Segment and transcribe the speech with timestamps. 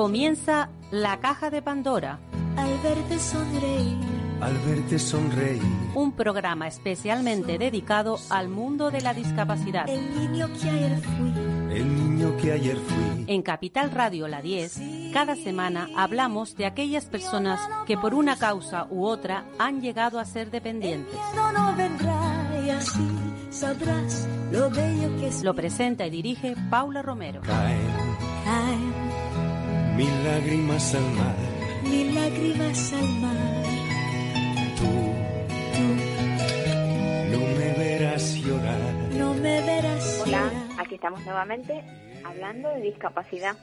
[0.00, 2.18] Comienza la caja de Pandora.
[2.56, 3.98] Al verte sonreír.
[4.40, 5.60] Al verte sonreír.
[5.94, 9.86] Un programa especialmente dedicado al mundo de la discapacidad.
[9.90, 11.32] El niño que ayer fui.
[11.76, 13.24] El niño que ayer fui.
[13.26, 18.86] En Capital Radio La 10, cada semana hablamos de aquellas personas que por una causa
[18.88, 21.14] u otra han llegado a ser dependientes.
[21.36, 23.06] No, no vendrá y así
[23.50, 25.42] sabrás lo bello que es.
[25.42, 27.42] Lo presenta y dirige Paula Romero.
[27.42, 27.80] Caen
[28.46, 29.09] Caen
[30.00, 31.36] mil lágrimas al mar.
[31.82, 33.64] mil lágrimas al mar.
[34.78, 34.90] Tú
[35.76, 35.86] Tú
[37.32, 38.80] no me verás llorar.
[39.20, 40.52] no me verás Hola, llorar.
[40.80, 41.82] aquí estamos nuevamente
[42.24, 43.56] hablando de discapacidad.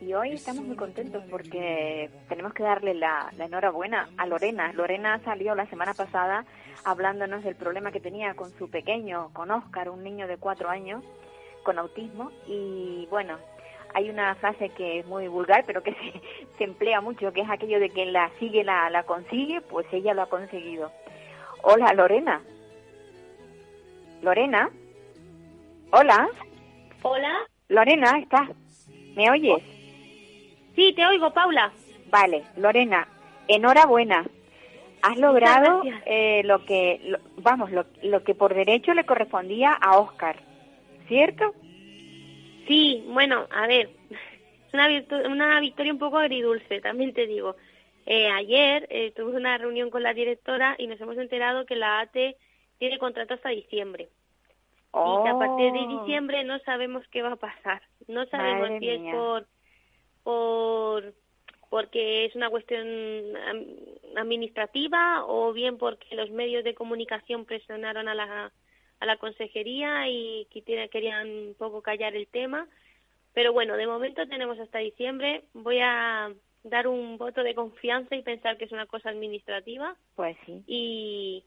[0.00, 4.72] Y hoy estamos muy contentos porque tenemos que darle la, la enhorabuena a Lorena.
[4.74, 6.44] Lorena salió la semana pasada
[6.84, 11.02] hablándonos del problema que tenía con su pequeño, con Oscar, un niño de cuatro años
[11.64, 12.30] con autismo.
[12.46, 13.38] Y bueno,
[13.94, 16.20] hay una frase que es muy vulgar, pero que se,
[16.58, 20.14] se emplea mucho, que es aquello de que la sigue, la, la consigue, pues ella
[20.14, 20.90] lo ha conseguido.
[21.62, 22.42] Hola, Lorena.
[24.22, 24.70] Lorena.
[25.90, 26.28] Hola.
[27.02, 27.32] Hola.
[27.68, 28.48] Lorena, ¿estás?
[29.14, 29.62] ¿Me oyes?
[30.74, 31.72] Sí, te oigo, Paula.
[32.10, 33.06] Vale, Lorena,
[33.48, 34.24] enhorabuena.
[35.02, 39.98] Has logrado eh, lo que, lo- vamos, lo, lo que por derecho le correspondía a
[39.98, 40.36] Oscar,
[41.08, 41.54] ¿cierto?
[42.66, 44.88] Sí, bueno, a ver, es una,
[45.28, 47.56] una victoria un poco agridulce, también te digo.
[48.06, 52.00] Eh, ayer eh, tuvimos una reunión con la directora y nos hemos enterado que la
[52.00, 52.36] ATE
[52.78, 54.10] tiene contrato hasta diciembre.
[55.04, 57.82] Y que a partir de Oh, diciembre no sabemos qué va a pasar.
[58.08, 59.12] No sabemos Madre si es mía.
[59.12, 59.46] por,
[60.22, 61.14] por
[61.70, 62.86] porque es una cuestión
[64.16, 68.52] administrativa o bien porque los medios de comunicación presionaron a la,
[69.04, 70.46] a la consejería y
[70.90, 72.66] querían un poco callar el tema.
[73.32, 75.44] Pero bueno, de momento tenemos hasta diciembre.
[75.54, 80.36] Voy a dar un voto de confianza y pensar que es una cosa administrativa Pues
[80.46, 80.62] sí.
[80.66, 81.44] y,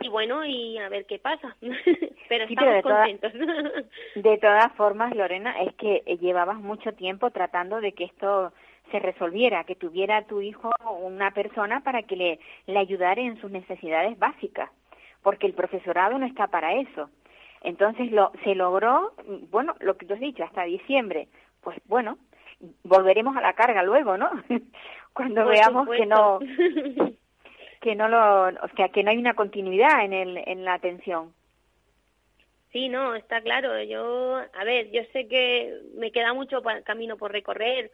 [0.00, 1.56] y bueno, y a ver qué pasa.
[2.28, 3.32] pero Sí, pero de estamos contentos.
[4.14, 8.52] De todas formas, Lorena, es que llevabas mucho tiempo tratando de que esto
[8.90, 10.70] se resolviera, que tuviera tu hijo
[11.02, 14.70] una persona para que le, le ayudara en sus necesidades básicas,
[15.24, 17.10] porque el profesorado no está para eso.
[17.62, 19.14] Entonces lo, se logró,
[19.50, 21.26] bueno, lo que tú has dicho, hasta diciembre.
[21.62, 22.18] Pues bueno,
[22.84, 24.30] volveremos a la carga luego, ¿no?
[25.14, 26.38] Cuando Por veamos que no,
[27.80, 31.32] que no lo, o sea, que no hay una continuidad en el, en la atención.
[32.70, 33.82] Sí, no, está claro.
[33.82, 37.90] Yo, a ver, yo sé que me queda mucho pa- camino por recorrer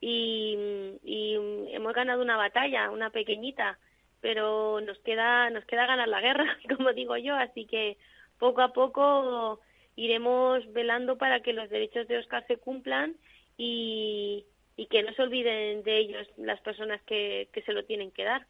[0.00, 1.36] y, y
[1.72, 3.78] hemos ganado una batalla, una pequeñita,
[4.22, 6.46] pero nos queda, nos queda ganar la guerra,
[6.78, 7.98] como digo yo, así que
[8.38, 9.60] poco a poco
[9.96, 13.14] iremos velando para que los derechos de Oscar se cumplan
[13.58, 14.46] y,
[14.76, 18.24] y que no se olviden de ellos las personas que, que se lo tienen que
[18.24, 18.46] dar.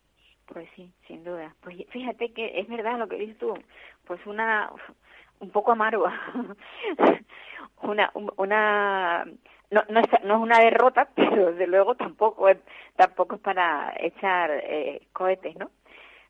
[0.47, 1.55] Pues sí, sin duda.
[1.63, 3.55] Pues fíjate que es verdad lo que dices tú,
[4.07, 4.71] pues una
[5.41, 6.07] un poco amargo,
[7.83, 9.27] una un- una
[9.73, 12.59] no, no, es, no es una derrota, pero desde luego tampoco es
[12.97, 15.71] tampoco es para echar eh, cohetes, ¿no?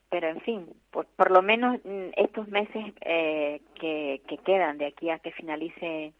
[0.09, 4.87] Pero en fin, por, por lo menos mm, estos meses eh, que, que quedan de
[4.87, 6.13] aquí a que finalice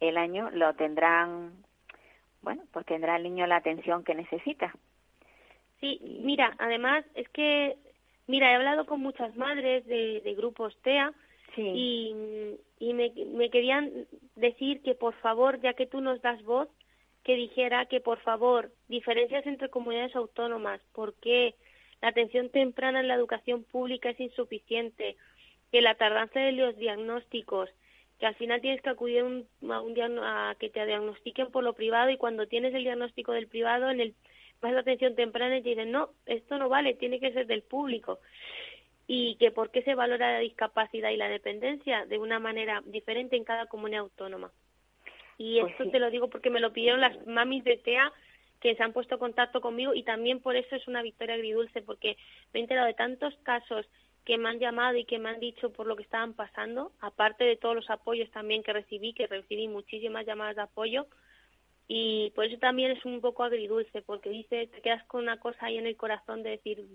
[0.00, 1.52] el año lo tendrán,
[2.40, 4.72] bueno, pues tendrá el niño la atención que necesita.
[5.80, 7.76] Sí, mira, además es que,
[8.28, 11.12] mira, he hablado con muchas madres de, de grupos TEA
[11.56, 13.90] Y, y me, querían
[14.36, 16.68] decir que por favor, ya que tú nos das voz,
[17.24, 21.54] que dijera que por favor, diferencias entre comunidades autónomas, porque
[22.00, 25.16] la atención temprana en la educación pública es insuficiente,
[25.70, 27.70] que la tardanza de los diagnósticos,
[28.18, 31.64] que al final tienes que acudir a, un, a, un a que te diagnostiquen por
[31.64, 34.14] lo privado y cuando tienes el diagnóstico del privado, en el
[34.60, 37.62] vas a atención temprana y te dicen, no, esto no vale, tiene que ser del
[37.62, 38.20] público
[39.14, 43.36] y que por qué se valora la discapacidad y la dependencia de una manera diferente
[43.36, 44.50] en cada comunidad autónoma.
[45.36, 45.90] Y Pues esto sí.
[45.90, 48.10] te lo digo porque me lo pidieron las mamis de TEA
[48.58, 51.82] que se han puesto en contacto conmigo y también por eso es una victoria agridulce
[51.82, 52.16] porque
[52.54, 53.84] me he enterado de tantos casos
[54.24, 57.44] que me han llamado y que me han dicho por lo que estaban pasando, aparte
[57.44, 61.06] de todos los apoyos también que recibí, que recibí muchísimas llamadas de apoyo
[61.86, 65.66] y por eso también es un poco agridulce porque dice, te quedas con una cosa
[65.66, 66.86] ahí en el corazón de decir,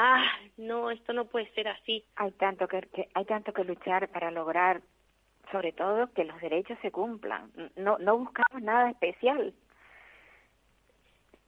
[0.00, 0.24] ah,
[0.56, 2.04] no, esto no puede ser así.
[2.16, 4.80] hay tanto que, que- hay tanto que luchar para lograr
[5.50, 9.52] sobre todo que los derechos se cumplan no no buscamos nada especial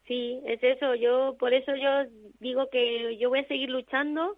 [0.06, 0.97] Sí, es eso.
[0.97, 2.05] Yo por eso yo
[2.41, 4.37] digo que yo voy a seguir luchando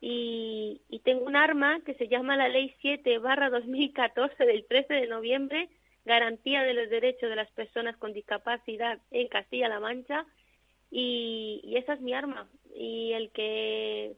[0.00, 4.92] y, y tengo un arma que se llama la Ley 7 barra 2014 del 13
[4.92, 5.70] de noviembre
[6.04, 10.26] garantía de los derechos de las personas con discapacidad en Castilla-La Mancha
[10.96, 12.46] y, y esa es mi arma.
[12.72, 14.14] Y el que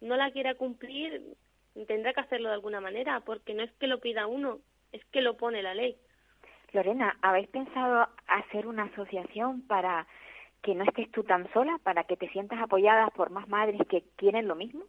[0.00, 1.22] no la quiera cumplir
[1.86, 4.58] tendrá que hacerlo de alguna manera, porque no es que lo pida uno,
[4.90, 5.96] es que lo pone la ley.
[6.72, 10.08] Lorena, ¿habéis pensado hacer una asociación para
[10.62, 14.02] que no estés tú tan sola, para que te sientas apoyada por más madres que
[14.16, 14.84] quieren lo mismo?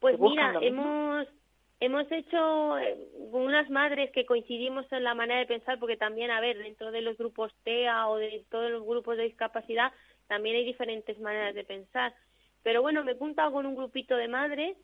[0.00, 1.28] Pues mira, hemos
[1.78, 2.96] hemos hecho eh,
[3.32, 7.02] unas madres que coincidimos en la manera de pensar, porque también, a ver, dentro de
[7.02, 9.92] los grupos TEA o de todos los grupos de discapacidad,
[10.26, 12.14] también hay diferentes maneras de pensar.
[12.62, 14.76] Pero bueno, me he juntado con un grupito de madres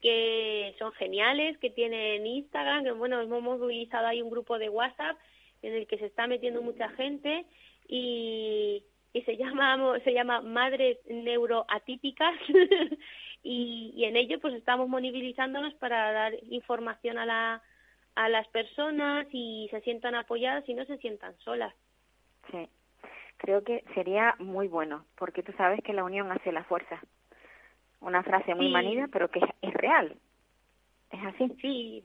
[0.00, 5.16] que son geniales, que tienen Instagram, que bueno, hemos movilizado ahí un grupo de WhatsApp
[5.62, 7.46] en el que se está metiendo mucha gente
[7.88, 12.34] y, y se llama se llama Madres Neuroatípicas
[13.42, 17.62] y, y en ello pues estamos movilizándonos para dar información a la
[18.14, 21.74] a las personas y se sientan apoyadas y no se sientan solas.
[22.50, 22.66] Sí,
[23.36, 27.00] creo que sería muy bueno, porque tú sabes que la unión hace la fuerza.
[28.00, 30.16] Una frase muy manida, pero que es real.
[31.10, 31.52] Es así.
[31.60, 32.04] Sí,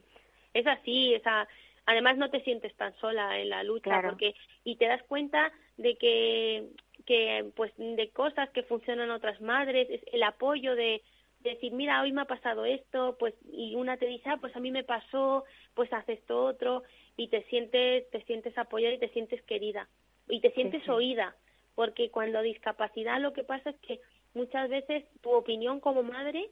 [0.54, 1.14] es así.
[1.14, 1.46] Esa,
[1.86, 4.34] además no te sientes tan sola en la lucha porque
[4.64, 6.68] y te das cuenta de que
[7.06, 11.02] que pues de cosas que funcionan otras madres, es el apoyo de,
[11.40, 14.60] decir, mira, hoy me ha pasado esto, pues y una te dice, ah, pues a
[14.60, 15.44] mí me pasó,
[15.74, 16.84] pues haces esto otro
[17.16, 19.88] y te sientes te sientes apoyada y te sientes querida
[20.32, 21.36] y te sientes oída,
[21.74, 24.00] porque cuando discapacidad lo que pasa es que
[24.32, 26.48] muchas veces tu opinión como madre,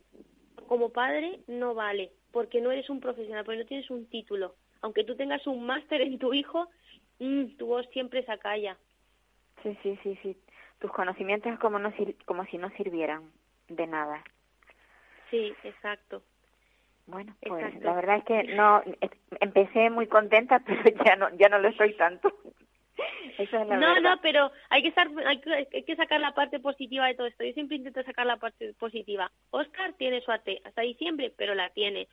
[0.69, 4.55] como padre, no vale, porque no eres un profesional, porque no tienes un título.
[4.83, 6.69] Aunque tú tengas un máster en tu hijo,
[7.21, 8.77] mm, tu voz siempre se acalla.
[9.63, 10.37] Sí, sí, sí, sí.
[10.79, 11.91] Tus conocimientos es como, no,
[12.27, 13.31] como si no sirvieran
[13.69, 14.23] de nada.
[15.31, 16.23] Sí, exacto.
[17.07, 18.83] Bueno, pues la verdad es que no
[19.41, 22.31] empecé muy contenta, pero ya no ya no lo soy tanto
[23.69, 27.45] no, no, pero hay que, estar, hay que, sacar la parte positiva de todo esto.
[27.45, 29.31] Yo siempre intento sacar la parte positiva.
[29.51, 32.09] Oscar tiene su AT hasta diciembre, pero la tiene.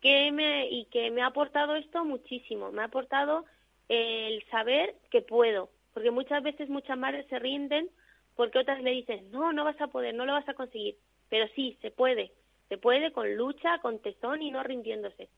[0.00, 2.72] Que me, y que me ha aportado esto muchísimo.
[2.72, 3.44] Me ha aportado
[3.88, 5.70] el saber que puedo.
[5.94, 7.88] Porque muchas veces muchas madres se rinden
[8.36, 10.96] porque otras le dicen, no, no vas a poder, no lo vas a conseguir.
[11.28, 12.32] Pero sí, se puede.
[12.68, 15.28] Se puede con lucha, con tesón y no rindiéndose.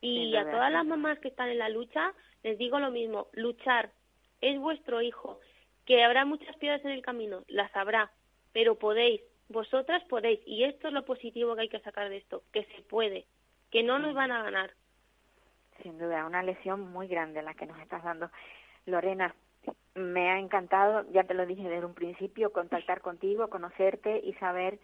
[0.00, 3.90] Y a todas las mamás que están en la lucha, les digo lo mismo, luchar,
[4.40, 5.40] es vuestro hijo,
[5.84, 8.10] que habrá muchas piedras en el camino, las habrá,
[8.52, 12.42] pero podéis, vosotras podéis, y esto es lo positivo que hay que sacar de esto,
[12.52, 13.26] que se puede,
[13.70, 14.72] que no nos van a ganar.
[15.82, 18.30] Sin duda, una lesión muy grande la que nos estás dando.
[18.86, 19.34] Lorena,
[19.94, 24.78] me ha encantado, ya te lo dije desde un principio, contactar contigo, conocerte y saber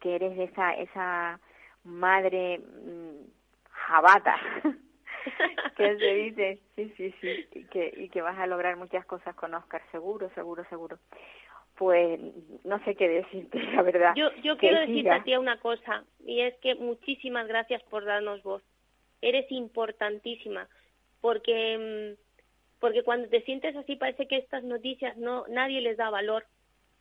[0.00, 1.40] que eres esa esa
[1.84, 3.24] madre mm,
[3.70, 4.36] jabata
[5.76, 9.34] que se dice, sí, sí, sí, y que, y que vas a lograr muchas cosas
[9.34, 10.98] con Oscar, seguro, seguro, seguro.
[11.76, 12.20] Pues
[12.64, 14.12] no sé qué decirte, la verdad.
[14.16, 18.42] Yo, yo quiero decirte a ti una cosa, y es que muchísimas gracias por darnos
[18.42, 18.62] voz.
[19.20, 20.68] Eres importantísima,
[21.20, 26.10] porque, mm, porque cuando te sientes así parece que estas noticias no nadie les da
[26.10, 26.44] valor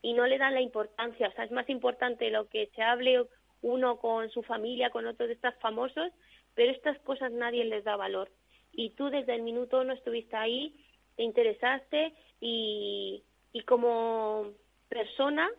[0.02, 1.28] y no le dan la importancia.
[1.28, 3.26] O sea, es más importante lo que se hable
[3.62, 6.12] uno con su familia, con otros de estos famosos,
[6.56, 8.30] pero estas cosas nadie les da valor.
[8.72, 10.76] Y tú desde el minuto no estuviste ahí,
[11.16, 14.52] te interesaste y, y como
[14.90, 15.50] persona,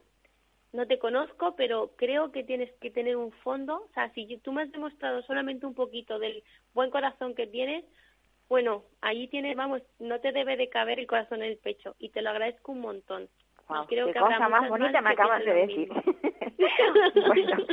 [0.73, 3.87] no te conozco, pero creo que tienes que tener un fondo.
[3.91, 7.85] O sea, si tú me has demostrado solamente un poquito del buen corazón que tienes,
[8.49, 12.11] bueno, ahí tienes, vamos, no te debe de caber el corazón en el pecho y
[12.11, 13.29] te lo agradezco un montón.
[13.89, 15.89] creo qué que cosa más bonita me acabas de decir.
[17.27, 17.67] bueno,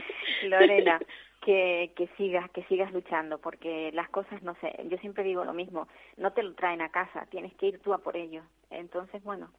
[0.43, 0.99] Lorena,
[1.41, 5.53] que, que sigas, que sigas luchando, porque las cosas, no sé, yo siempre digo lo
[5.53, 8.43] mismo, no te lo traen a casa, tienes que ir tú a por ello.
[8.69, 9.49] Entonces, bueno,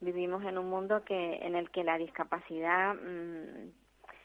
[0.00, 3.70] vivimos en un mundo que en el que la discapacidad mm,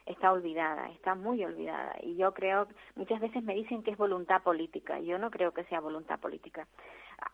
[0.06, 1.96] está olvidada, está muy olvidada.
[2.02, 5.64] Y yo creo, muchas veces me dicen que es voluntad política, yo no creo que
[5.66, 6.68] sea voluntad política.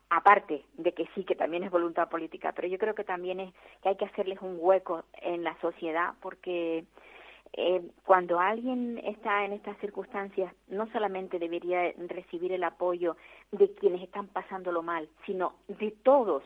[0.10, 3.53] Aparte de que sí, que también es voluntad política, pero yo creo que también es
[3.81, 6.86] que hay que hacerles un hueco en la sociedad porque
[7.53, 13.18] eh, cuando alguien está en estas circunstancias, no solamente debería recibir el apoyo
[13.51, 16.44] de quienes están pasándolo mal, sino de todos,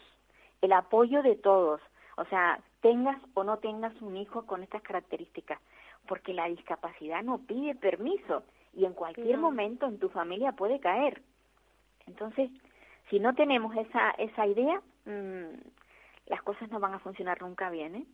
[0.61, 1.81] el apoyo de todos.
[2.17, 5.59] O sea, tengas o no tengas un hijo con estas características,
[6.07, 8.43] porque la discapacidad no pide permiso
[8.73, 11.21] y en cualquier momento en tu familia puede caer.
[12.07, 12.49] Entonces,
[13.09, 15.55] si no tenemos esa, esa idea, mmm,
[16.27, 18.05] las cosas no van a funcionar nunca bien, ¿eh?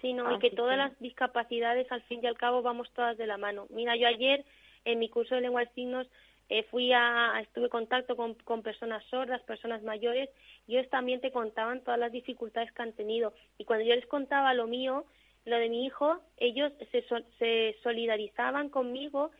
[0.00, 3.26] Sí, no, y que todas las discapacidades al fin y al cabo vamos todas de
[3.26, 3.66] la mano.
[3.70, 4.44] Mira, yo ayer
[4.84, 6.06] en mi curso de lengua de signos
[6.48, 10.30] eh, fui a, estuve en contacto con, con personas sordas, personas mayores,
[10.66, 13.34] y ellos también te contaban todas las dificultades que han tenido.
[13.58, 15.04] Y cuando yo les contaba lo mío,
[15.44, 17.04] lo de mi hijo, ellos se,
[17.38, 19.30] se solidarizaban conmigo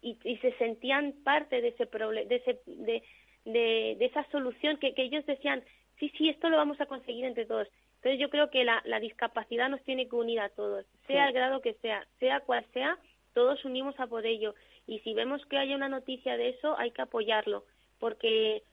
[0.00, 3.02] y, y, se sentían parte de ese problema, de, ese, de,
[3.44, 5.62] de, esa solución que, que ellos decían,
[5.98, 7.68] sí, sí, esto lo vamos a conseguir entre todos.
[8.02, 11.32] Entonces yo creo que la, la discapacidad nos tiene que unir a todos, sea el
[11.32, 12.98] grado que sea, sea cual sea,
[13.32, 14.56] todos unimos a por ello.
[14.88, 17.62] Y si vemos que haya una noticia de eso, hay que apoyarlo,
[18.00, 18.64] porque,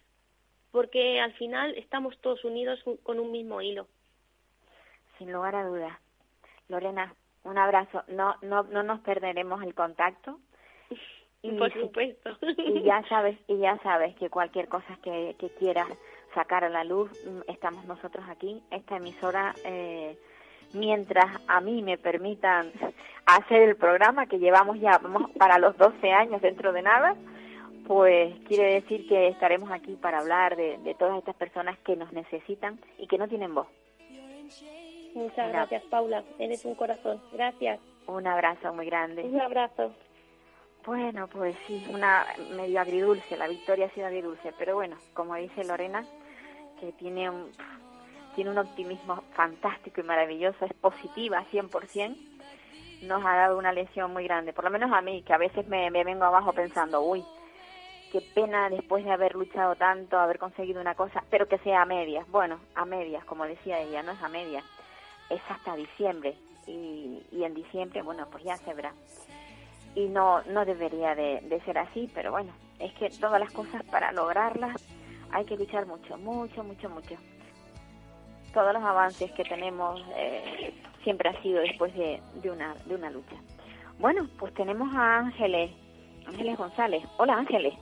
[0.71, 3.87] porque al final estamos todos unidos con un mismo hilo.
[5.19, 5.95] Sin lugar a dudas.
[6.67, 8.03] Lorena, un abrazo.
[8.07, 10.39] No, no, no nos perderemos el contacto.
[11.41, 12.37] Y, Por supuesto.
[12.57, 15.87] Y ya sabes, y ya sabes que cualquier cosa que, que quieras
[16.33, 18.61] sacar a la luz, mm, estamos nosotros aquí.
[18.71, 20.17] Esta emisora, eh,
[20.73, 22.71] mientras a mí me permitan
[23.25, 27.15] hacer el programa que llevamos ya vamos para los 12 años dentro de nada,
[27.87, 32.11] pues quiere decir que estaremos aquí para hablar de, de todas estas personas que nos
[32.13, 33.67] necesitan y que no tienen voz.
[35.15, 36.23] Muchas gracias, Paula.
[36.37, 37.19] Eres un corazón.
[37.33, 37.79] Gracias.
[38.07, 39.23] Un abrazo muy grande.
[39.23, 39.91] Un abrazo.
[40.85, 45.65] Bueno, pues sí, una medio agridulce, la victoria ha sido agridulce, pero bueno, como dice
[45.65, 46.05] Lorena,
[46.79, 47.51] que tiene un,
[48.33, 52.15] tiene un optimismo fantástico y maravilloso, es positiva 100%,
[53.03, 55.67] nos ha dado una lesión muy grande, por lo menos a mí, que a veces
[55.67, 57.25] me, me vengo abajo pensando, uy,
[58.13, 61.85] qué pena después de haber luchado tanto, haber conseguido una cosa, pero que sea a
[61.85, 64.63] medias, bueno, a medias, como decía ella, no es a medias,
[65.29, 66.35] es hasta diciembre,
[66.67, 68.93] y, y en diciembre, bueno, pues ya se verá
[69.99, 74.11] y no, no debería de, ser así, pero bueno, es que todas las cosas para
[74.11, 74.75] lograrlas
[75.31, 77.15] hay que luchar mucho, mucho, mucho, mucho.
[78.53, 83.11] Todos los avances que tenemos eh, siempre ha sido después de, de, una, de una
[83.11, 83.35] lucha.
[83.99, 85.71] Bueno, pues tenemos a Ángeles,
[86.25, 87.03] Ángeles González.
[87.17, 87.73] Hola Ángeles.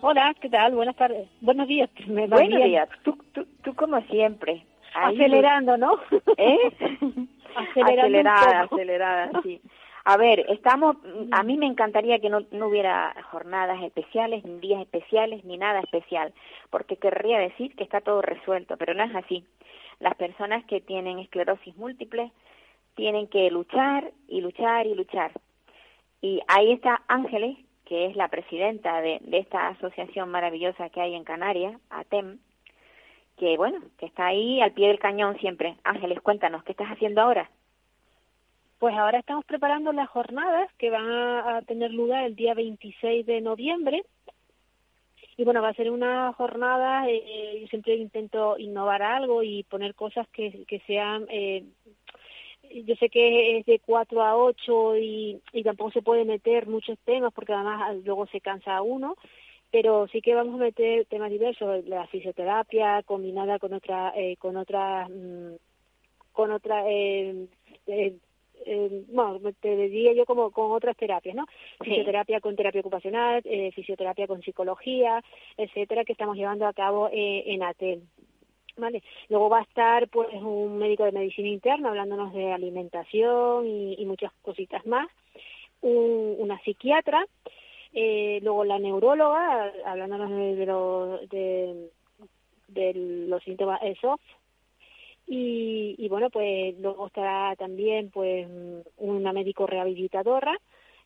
[0.00, 0.74] Hola, ¿qué tal?
[0.74, 1.28] Buenas tardes.
[1.40, 1.90] Buenos días.
[2.06, 2.88] Buenos días.
[3.04, 4.66] Tú, tú, tú como siempre.
[4.94, 5.98] Acelerando, ¿no?
[6.36, 6.58] ¿Eh?
[7.54, 9.60] acelerada, acelerada, sí.
[10.04, 10.96] A ver, estamos,
[11.30, 15.80] a mí me encantaría que no, no hubiera jornadas especiales, ni días especiales, ni nada
[15.80, 16.34] especial,
[16.70, 19.44] porque querría decir que está todo resuelto, pero no es así.
[20.00, 22.32] Las personas que tienen esclerosis múltiple
[22.96, 25.32] tienen que luchar y luchar y luchar.
[26.20, 31.14] Y ahí está Ángeles, que es la presidenta de, de esta asociación maravillosa que hay
[31.14, 32.38] en Canarias, ATEM,
[33.36, 35.76] que bueno, que está ahí al pie del cañón siempre.
[35.84, 37.48] Ángeles, cuéntanos, ¿qué estás haciendo ahora?
[38.82, 43.40] Pues ahora estamos preparando las jornadas que van a, tener lugar el día 26 de
[43.40, 44.02] noviembre.
[45.36, 49.94] Y bueno, va a ser una jornada, eh, yo siempre intento innovar algo y poner
[49.94, 51.28] cosas que, que sean...
[51.30, 51.64] Eh,
[52.84, 56.98] yo sé que es de 4 a 8 y, y tampoco se puede meter muchos
[57.04, 59.14] temas porque además luego se cansa uno,
[59.70, 64.56] pero sí que vamos a meter temas diversos, la fisioterapia combinada con otra, eh, con
[64.56, 65.54] otra, mm,
[66.32, 67.46] con otra eh,
[67.86, 68.16] eh,
[68.66, 71.46] eh, bueno, te diría yo como con otras terapias, ¿no?
[71.80, 75.22] Fisioterapia con terapia ocupacional, eh, fisioterapia con psicología,
[75.56, 78.02] etcétera, que estamos llevando a cabo eh, en ATEL.
[78.74, 79.02] ¿Vale?
[79.28, 84.32] Luego va a estar pues un médico de medicina interna hablándonos de alimentación y, muchas
[84.40, 85.08] cositas más,
[85.82, 87.26] un, una psiquiatra,
[87.92, 90.66] eh, luego la neuróloga hablándonos de, de,
[91.28, 91.90] de,
[92.68, 92.94] de
[93.28, 94.22] los síntomas soft
[95.26, 98.46] y, y bueno, pues luego estará también pues
[98.96, 100.58] una médico rehabilitadora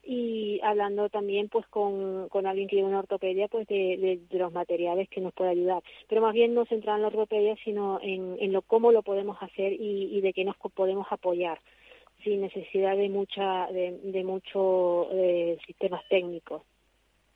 [0.06, 5.08] y hablando también pues con, con alguien que lleva una ortopedia pues de, los materiales
[5.08, 5.82] que nos puede ayudar.
[6.08, 9.37] Pero más bien no centrar en la ortopedia sino en, en lo cómo lo podemos
[9.42, 11.61] hacer y, de qué nos podemos apoyar
[12.25, 16.62] sin necesidad de mucha de, de mucho eh, sistemas técnicos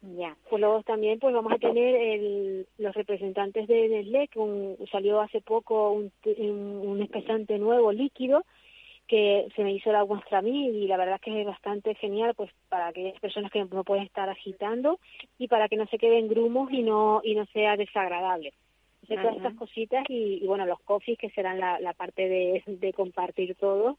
[0.02, 0.36] ya.
[0.48, 5.40] Pues luego también pues vamos a tener el, los representantes de Nestlé, que salió hace
[5.40, 8.44] poco un, un, espesante nuevo líquido
[9.06, 11.96] que se me hizo la muestra a mí y la verdad es que es bastante
[11.96, 15.00] genial pues para aquellas personas que no pueden estar agitando
[15.36, 18.52] y para que no se queden grumos y no y no sea desagradable.
[19.08, 22.92] de todas estas cositas y, bueno, los coffees que serán la, la parte de, de
[22.92, 23.98] compartir todo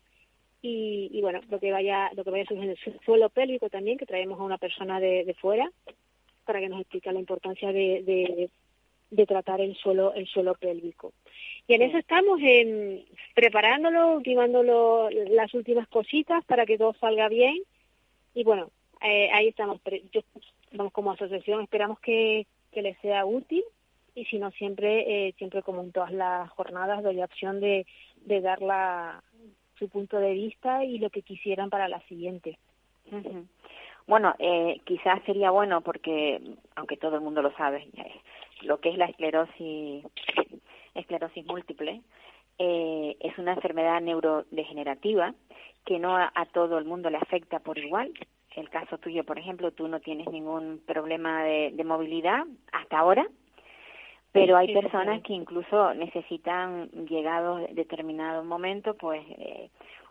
[0.62, 4.06] y, y, bueno, lo que vaya, lo que vaya surgiendo, el suelo pélvico también, que
[4.06, 5.72] traemos a una persona de, de fuera
[6.46, 8.50] para que nos explique la importancia de, de,
[9.10, 11.13] de, tratar el suelo, el suelo pélvico.
[11.68, 12.39] Y en eso estamos
[13.34, 17.58] preparándolo, ultimándolo las últimas cositas para que todo salga bien.
[18.34, 18.70] Y bueno,
[19.01, 19.80] eh, ahí estamos.
[20.12, 20.22] Yo,
[20.74, 23.63] vamos como asociación, esperamos que, que les sea útil
[24.13, 27.86] y si no siempre, eh, siempre como en todas las jornadas doy la opción de,
[28.25, 29.24] de dar la,
[29.82, 32.60] su punto de vista y lo que quisieran para la siguiente.
[34.06, 36.40] Bueno, eh, quizás sería bueno porque,
[36.76, 37.88] aunque todo el mundo lo sabe,
[38.62, 40.06] lo que es la esclerosis,
[40.94, 42.02] esclerosis múltiple,
[42.60, 45.34] eh, es una enfermedad neurodegenerativa
[45.84, 48.12] que no a, todo el mundo le afecta por igual.
[48.56, 53.26] El caso tuyo, por ejemplo, tú no tienes ningún problema de movilidad hasta ahora,
[54.32, 59.70] pero hay personas que incluso necesitan, llegado determinado momento, pues eh,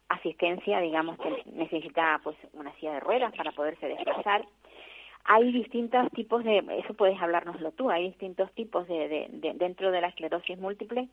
[0.09, 4.45] asistencia, digamos, que necesita pues una silla de ruedas para poderse desplazar.
[5.25, 10.01] Hay distintos tipos de, eso puedes hablárnoslo tú, hay distintos tipos de, de, dentro de
[10.01, 11.09] la esclerosis múltiple.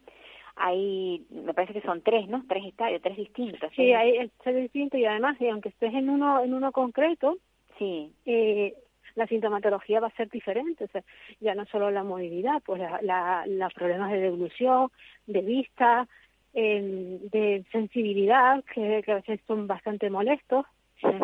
[0.56, 2.44] Hay, me parece que son tres, ¿no?
[2.48, 3.72] Tres estadios, tres distintos.
[3.76, 7.38] Sí, hay tres distintos y además, aunque estés en uno en uno concreto,
[7.78, 8.12] sí.
[8.26, 8.74] Eh,
[9.18, 11.04] la sintomatología va a ser diferente, o sea,
[11.40, 14.92] ya no solo la movilidad, pues la, los problemas de deglución,
[15.26, 16.08] de vista,
[16.54, 20.66] de sensibilidad, que, a veces son bastante molestos,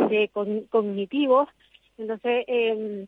[0.09, 0.29] de
[0.69, 1.49] cognitivos.
[1.97, 3.05] Entonces, eh,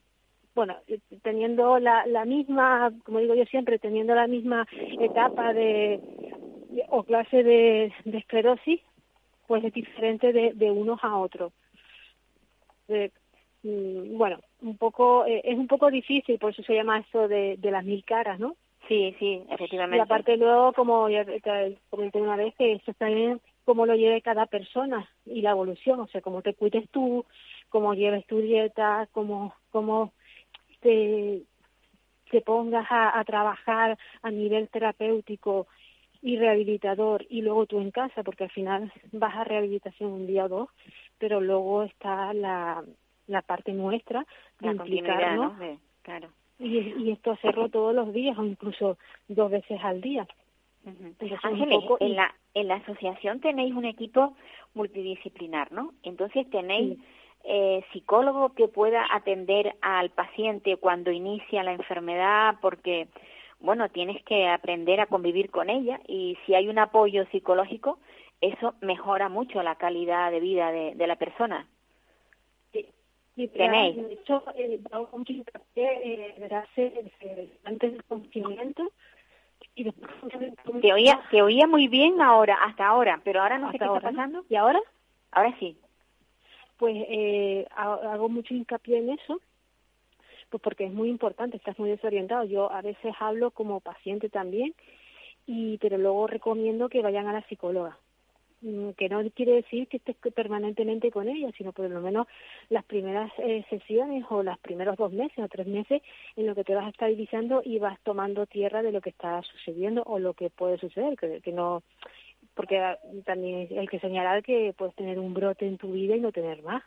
[0.53, 0.75] bueno,
[1.23, 4.67] teniendo la, la misma, como digo yo siempre, teniendo la misma
[4.99, 5.99] etapa de,
[6.89, 8.81] o clase de, de, esclerosis,
[9.47, 11.51] pues es diferente de, de unos a otros.
[12.87, 13.05] Mm,
[13.65, 17.71] bueno, un poco, eh, es un poco difícil, por eso se llama eso de, de
[17.71, 18.55] las mil caras, ¿no?
[18.87, 19.97] Sí, sí, efectivamente.
[19.97, 24.21] Y aparte luego, como ya te comenté una vez, que eso también cómo lo lleve
[24.21, 27.25] cada persona y la evolución, o sea, cómo te cuides tú,
[27.69, 30.13] cómo lleves tu dieta, cómo, cómo
[30.81, 31.41] te,
[32.29, 35.65] te pongas a, a trabajar a nivel terapéutico
[36.21, 40.45] y rehabilitador y luego tú en casa, porque al final vas a rehabilitación un día
[40.45, 40.69] o dos,
[41.17, 42.83] pero luego está la,
[43.27, 44.25] la parte nuestra
[44.59, 45.57] de la continuidad, ¿no?
[46.01, 46.29] claro
[46.59, 50.27] y, y esto hacerlo todos los días o incluso dos veces al día.
[51.41, 54.35] Ángeles, en la en la asociación tenéis un equipo
[54.75, 55.93] multidisciplinar, ¿no?
[56.03, 56.99] Entonces tenéis
[57.43, 63.07] eh, psicólogo que pueda atender al paciente cuando inicia la enfermedad, porque
[63.59, 67.97] bueno tienes que aprender a convivir con ella y si hay un apoyo psicológico
[68.41, 71.67] eso mejora mucho la calidad de vida de, de la persona.
[73.35, 73.97] ¿Tenéis?
[73.97, 74.79] De hecho, eh,
[75.11, 78.91] mucho hincapié eh, antes del confinamiento
[79.75, 80.09] y después
[80.81, 83.99] te oía, te oía muy bien ahora, hasta ahora, pero ahora no sé qué está
[83.99, 84.45] pasando.
[84.49, 84.79] ¿Y ahora?
[85.31, 85.77] Ahora sí.
[86.77, 89.41] Pues eh, hago mucho hincapié en eso,
[90.49, 92.45] pues porque es muy importante, estás muy desorientado.
[92.45, 94.73] Yo a veces hablo como paciente también,
[95.45, 97.97] y pero luego recomiendo que vayan a la psicóloga
[98.97, 102.27] que no quiere decir que estés permanentemente con ella, sino por lo menos
[102.69, 106.01] las primeras eh, sesiones o los primeros dos meses o tres meses
[106.35, 110.03] en lo que te vas estabilizando y vas tomando tierra de lo que está sucediendo
[110.03, 111.83] o lo que puede suceder, que, que no
[112.55, 116.21] porque ah, también hay que señalar que puedes tener un brote en tu vida y
[116.21, 116.83] no tener más.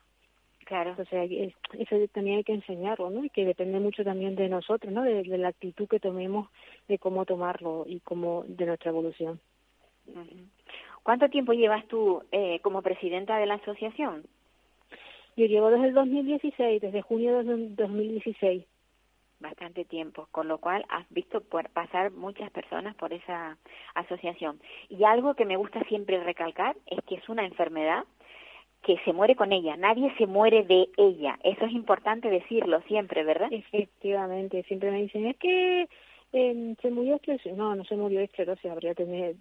[0.65, 0.95] Claro.
[0.99, 3.25] O sea, eso también hay que enseñarlo, ¿no?
[3.25, 5.03] Y que depende mucho también de nosotros, ¿no?
[5.03, 6.51] De, la actitud que tomemos,
[6.89, 9.41] de cómo tomarlo y cómo de nuestra evolución.
[11.09, 14.25] ¿Cuánto tiempo llevas tú eh, como presidenta de la asociación?
[15.39, 18.67] Yo llevo desde el 2016, desde junio de 2016.
[19.41, 21.41] Bastante tiempo, con lo cual has visto
[21.73, 23.57] pasar muchas personas por esa
[23.95, 24.61] asociación.
[24.91, 28.05] Y algo que me gusta siempre recalcar es que es una enfermedad
[28.83, 31.39] que se muere con ella, nadie se muere de ella.
[31.43, 33.49] Eso es importante decirlo siempre, ¿verdad?
[33.51, 35.89] Efectivamente, siempre me dicen, es que
[36.33, 37.55] eh, se murió esclerosis.
[37.55, 38.71] No no se murió de esclerosis.
[38.71, 39.35] Habría tenido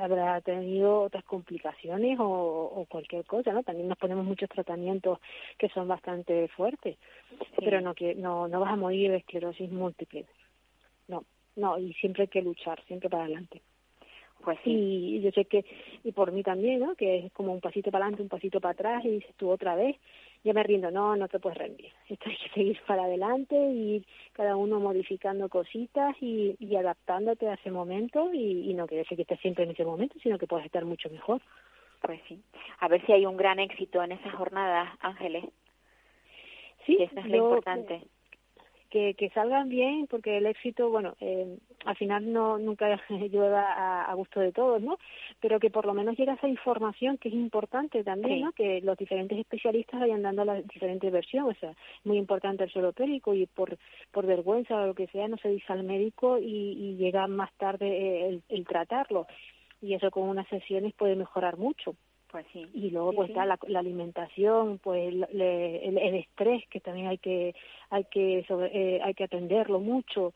[0.00, 5.18] habrá tenido otras complicaciones o, o, cualquier cosa no también nos ponemos muchos tratamientos
[5.58, 6.96] que son bastante fuertes
[7.56, 10.26] pero no que no no vas a morir de esclerosis múltiple.
[11.08, 11.24] No
[11.56, 13.60] no y siempre hay que luchar siempre para adelante.
[14.42, 14.70] Pues sí.
[14.70, 15.64] Y yo sé que,
[16.04, 16.94] y por mí también, ¿no?
[16.94, 19.74] Que es como un pasito para adelante, un pasito para atrás, y dices tú otra
[19.74, 19.96] vez,
[20.44, 21.92] ya me rindo, no, no te puedes rendir.
[22.08, 27.54] Esto hay que seguir para adelante y cada uno modificando cositas y, y adaptándote a
[27.54, 30.46] ese momento y, y no quiere decir que estés siempre en ese momento, sino que
[30.46, 31.40] puedes estar mucho mejor.
[32.00, 32.40] Pues sí.
[32.80, 35.44] A ver si hay un gran éxito en esas jornadas, Ángeles.
[36.86, 38.02] Sí, eso es lo importante
[38.90, 44.14] que, que salgan bien, porque el éxito, bueno, eh, al final no nunca llueva a,
[44.14, 44.98] gusto de todos, ¿no?
[45.40, 48.52] Pero que por lo menos llegue esa información que es importante también, ¿no?
[48.52, 51.72] Que los diferentes especialistas vayan dando la diferente versión, o sea,
[52.04, 53.78] muy importante el suelo pélvico y por
[54.10, 57.52] por vergüenza o lo que sea no se dice al médico y, y llega más
[57.54, 59.26] tarde el, el tratarlo
[59.80, 61.94] y eso con unas sesiones puede mejorar mucho.
[62.30, 62.66] Pues sí.
[62.74, 67.54] Y luego pues está la, la, alimentación, pues el, el, estrés que también hay que
[67.88, 70.34] hay que sobre, eh, hay que atenderlo mucho,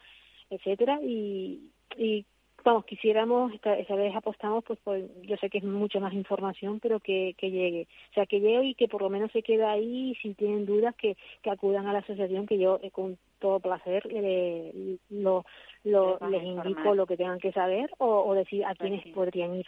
[0.48, 2.24] etcétera y, y
[2.64, 6.80] vamos, quisiéramos, esta, esta vez apostamos, pues, pues, yo sé que es mucha más información,
[6.80, 7.88] pero que, que llegue.
[8.10, 10.66] O sea, que llegue y que por lo menos se quede ahí y si tienen
[10.66, 15.44] dudas que, que acudan a la asociación, que yo eh, con todo placer eh, lo,
[15.84, 19.66] lo, les indico lo que tengan que saber o, o decir a quiénes podrían ir.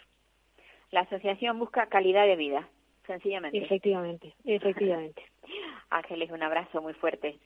[0.95, 2.69] La asociación busca calidad de vida,
[3.05, 3.57] sencillamente.
[3.57, 5.21] Efectivamente, efectivamente.
[5.89, 7.37] Ángeles, un abrazo muy fuerte.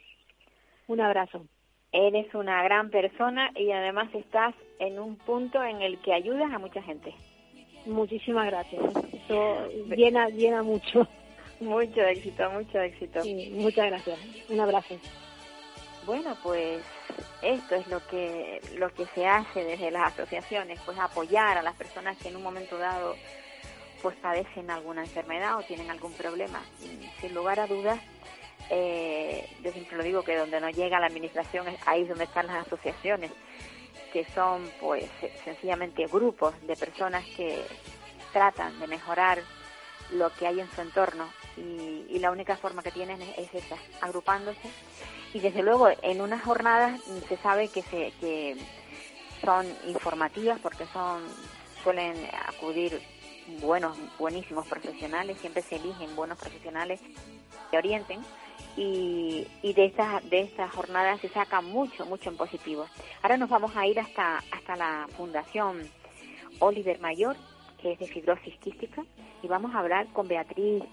[0.86, 1.48] Un abrazo.
[1.92, 6.60] Eres una gran persona y además estás en un punto en el que ayudas a
[6.60, 7.16] mucha gente.
[7.88, 8.84] Muchísimas gracias.
[9.14, 11.08] Eso llena, llena mucho.
[11.60, 13.22] Mucho éxito, mucho éxito.
[13.22, 14.20] Sí, muchas gracias.
[14.50, 14.96] Un abrazo.
[16.06, 16.82] Bueno, pues
[17.42, 21.76] esto es lo que lo que se hace desde las asociaciones, pues apoyar a las
[21.76, 23.16] personas que en un momento dado
[24.02, 26.62] pues padecen alguna enfermedad o tienen algún problema.
[27.20, 28.00] sin lugar a dudas,
[28.70, 32.48] eh, yo siempre lo digo que donde no llega la administración es ahí donde están
[32.48, 33.32] las asociaciones,
[34.14, 35.06] que son pues
[35.44, 37.62] sencillamente grupos de personas que
[38.32, 39.40] tratan de mejorar
[40.12, 44.70] lo que hay en su entorno y, la única forma que tienen es, esa, agrupándose
[45.34, 48.58] y desde luego en unas jornadas se sabe que se que
[49.44, 51.22] son informativas porque son
[51.84, 52.16] suelen
[52.48, 53.02] acudir
[53.62, 57.00] buenos buenísimos profesionales siempre se eligen buenos profesionales
[57.72, 58.22] que orienten
[58.76, 62.86] y, y de estas de estas jornadas se saca mucho mucho en positivo.
[63.22, 65.90] Ahora nos vamos a ir hasta hasta la fundación
[66.60, 67.36] Oliver Mayor
[67.82, 69.04] que es de fibrosis quística
[69.42, 70.84] y vamos a hablar con Beatriz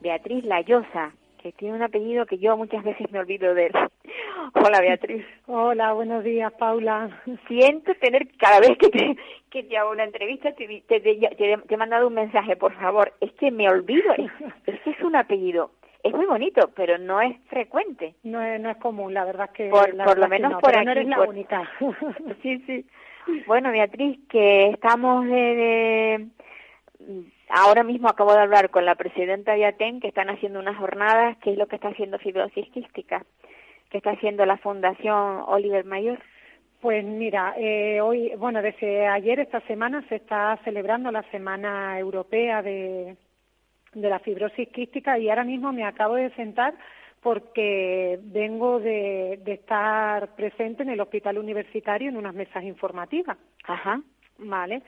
[0.00, 3.72] Beatriz Layosa que tiene un apellido que yo muchas veces me olvido de él.
[4.54, 5.24] Hola Beatriz.
[5.46, 7.22] Hola, buenos días Paula.
[7.48, 9.16] Siento tener cada vez que te,
[9.50, 13.32] que te hago una entrevista te, te, te, he mandado un mensaje, por favor, es
[13.32, 14.30] que me olvido, es,
[14.80, 15.70] que es un apellido.
[16.02, 18.14] Es muy bonito, pero no es frecuente.
[18.22, 19.68] No es, no es común, la verdad que...
[19.68, 20.86] Por, por lo menos por aquí.
[20.86, 21.70] No eres la única.
[22.42, 22.86] sí, sí.
[23.46, 26.26] Bueno, Beatriz, que estamos de
[27.50, 31.36] ahora mismo acabo de hablar con la presidenta de ATEN que están haciendo unas jornadas,
[31.38, 33.24] que es lo que está haciendo fibrosis quística,
[33.90, 36.18] que está haciendo la Fundación Oliver Mayor.
[36.80, 42.62] Pues mira, eh, hoy, bueno, desde ayer, esta semana, se está celebrando la Semana Europea
[42.62, 43.16] de,
[43.92, 46.74] de la Fibrosis Quística y ahora mismo me acabo de sentar
[47.22, 53.36] porque vengo de, de estar presente en el Hospital Universitario en unas mesas informativas.
[53.64, 54.00] Ajá.
[54.38, 54.82] Vale.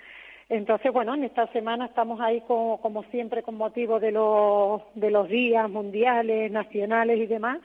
[0.53, 5.11] Entonces, bueno, en esta semana estamos ahí como, como siempre con motivo de los, de
[5.11, 7.59] los días mundiales, nacionales y demás,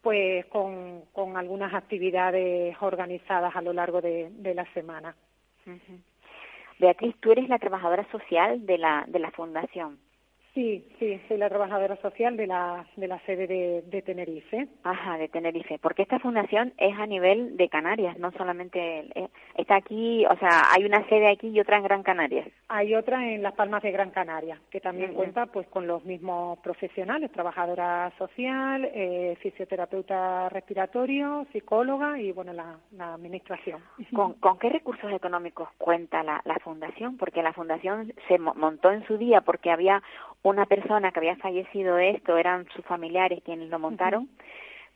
[0.00, 1.02] pues con,
[1.36, 5.14] algunas actividades organizadas a lo largo de, de la semana.
[6.78, 9.98] Beatriz, tú eres la trabajadora social de la, de la fundación.
[10.54, 14.66] Sí, sí, soy la trabajadora social de la, de la sede de, Tenerife.
[14.82, 19.76] Ajá, de Tenerife, porque esta fundación es a nivel de Canarias, no solamente eh, está
[19.76, 22.44] aquí, o sea, hay una sede aquí y otra en Gran Canaria.
[22.68, 26.58] Hay otra en Las Palmas de Gran Canaria, que también cuenta pues con los mismos
[26.58, 32.76] profesionales, trabajadora social, eh, fisioterapeuta respiratorio, psicóloga y bueno, la,
[33.14, 33.80] administración.
[34.14, 37.16] ¿Con, ¿Con qué recursos económicos cuenta la, la fundación?
[37.18, 40.02] Porque la fundación se montó en su día porque había
[40.42, 44.28] una persona que había fallecido de esto, eran sus familiares quienes lo montaron,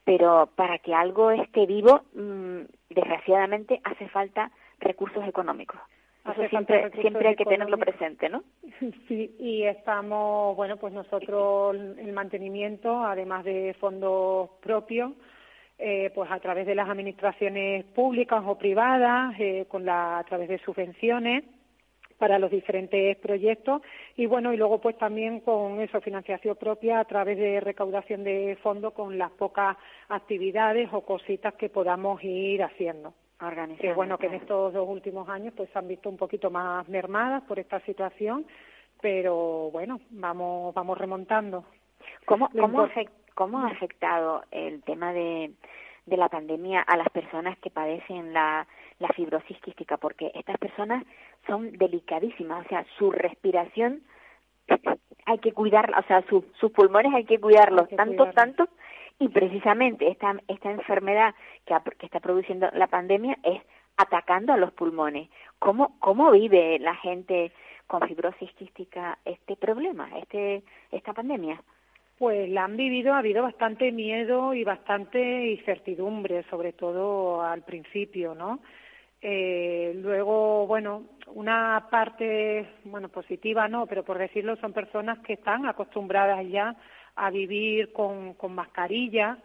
[0.04, 5.80] pero para que algo esté vivo, mm, desgraciadamente hace falta recursos económicos.
[6.24, 8.42] Eso siempre, siempre hay que tenerlo presente, ¿no?
[9.08, 15.12] Sí, y estamos, bueno, pues nosotros el mantenimiento, además de fondos propios,
[15.78, 20.48] eh, pues a través de las administraciones públicas o privadas, eh, con la, a través
[20.48, 21.44] de subvenciones,
[22.18, 23.82] para los diferentes proyectos.
[24.16, 28.56] Y bueno y luego pues también con eso financiación propia a través de recaudación de
[28.62, 29.76] fondos con las pocas
[30.08, 33.14] actividades o cositas que podamos ir haciendo.
[33.78, 36.88] Que bueno que en estos dos últimos años pues se han visto un poquito más
[36.88, 38.46] mermadas por esta situación
[39.00, 41.64] pero bueno vamos vamos remontando.
[42.24, 42.88] Cómo cómo,
[43.34, 45.52] cómo ha afectado el tema de
[46.06, 48.66] de la pandemia a las personas que padecen la,
[48.98, 51.04] la fibrosis quística, porque estas personas
[51.46, 54.02] son delicadísimas, o sea, su respiración
[55.26, 58.68] hay que cuidarla, o sea, sus pulmones hay que cuidarlos tanto, tanto,
[59.18, 63.62] y precisamente esta, esta enfermedad que, que está produciendo la pandemia es
[63.96, 65.28] atacando a los pulmones.
[65.58, 67.52] ¿Cómo, cómo vive la gente
[67.86, 71.62] con fibrosis quística este problema, este, esta pandemia?
[72.18, 78.34] Pues la han vivido, ha habido bastante miedo y bastante incertidumbre, sobre todo al principio,
[78.34, 78.60] ¿no?
[79.26, 85.64] Eh, luego, bueno, una parte, bueno, positiva no, pero por decirlo, son personas que están
[85.64, 86.76] acostumbradas ya
[87.16, 89.38] a vivir con, con mascarilla,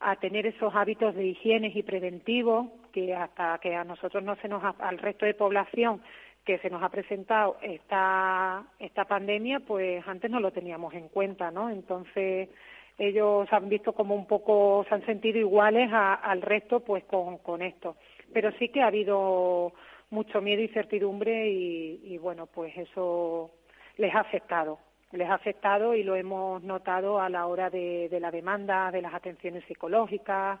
[0.00, 4.48] a tener esos hábitos de higiene y preventivos que hasta que a nosotros no se
[4.48, 6.02] nos al resto de población
[6.44, 11.50] que se nos ha presentado esta esta pandemia pues antes no lo teníamos en cuenta
[11.50, 12.50] no entonces
[12.98, 17.62] ellos han visto como un poco se han sentido iguales al resto pues con con
[17.62, 17.96] esto
[18.32, 19.72] pero sí que ha habido
[20.10, 23.50] mucho miedo y certidumbre y, y bueno pues eso
[23.96, 24.78] les ha afectado.
[25.12, 29.12] Les ha afectado y lo hemos notado a la hora de, la demanda de las
[29.12, 30.58] atenciones psicológicas,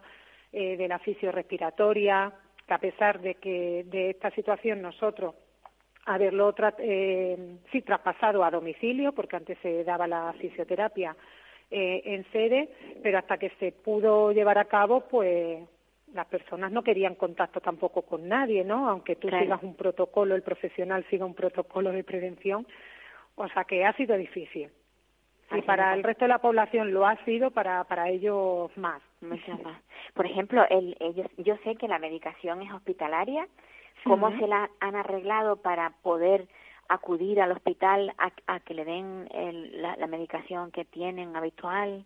[0.52, 2.30] eh, de la fisiorrespiratoria,
[2.66, 5.34] que a pesar de que de esta situación nosotros
[6.04, 11.16] haberlo tra- eh, sí traspasado a domicilio, porque antes se daba la fisioterapia
[11.70, 12.68] eh, en sede,
[13.02, 15.64] pero hasta que se pudo llevar a cabo, pues
[16.14, 18.88] las personas no querían contacto tampoco con nadie, ¿no?
[18.88, 19.44] Aunque tú Claro.
[19.44, 22.66] sigas un protocolo, el profesional siga un protocolo de prevención,
[23.34, 24.70] o sea que ha sido difícil.
[25.54, 29.02] Y para el resto de la población lo ha sido, para, para ellos más.
[29.20, 29.78] Mucho más.
[30.14, 33.46] Por ejemplo, el, ellos, yo sé que la medicación es hospitalaria.
[34.04, 36.48] ¿Cómo se la han arreglado para poder
[36.88, 42.04] acudir al hospital a, a que le den el- la, la medicación que tienen habitual?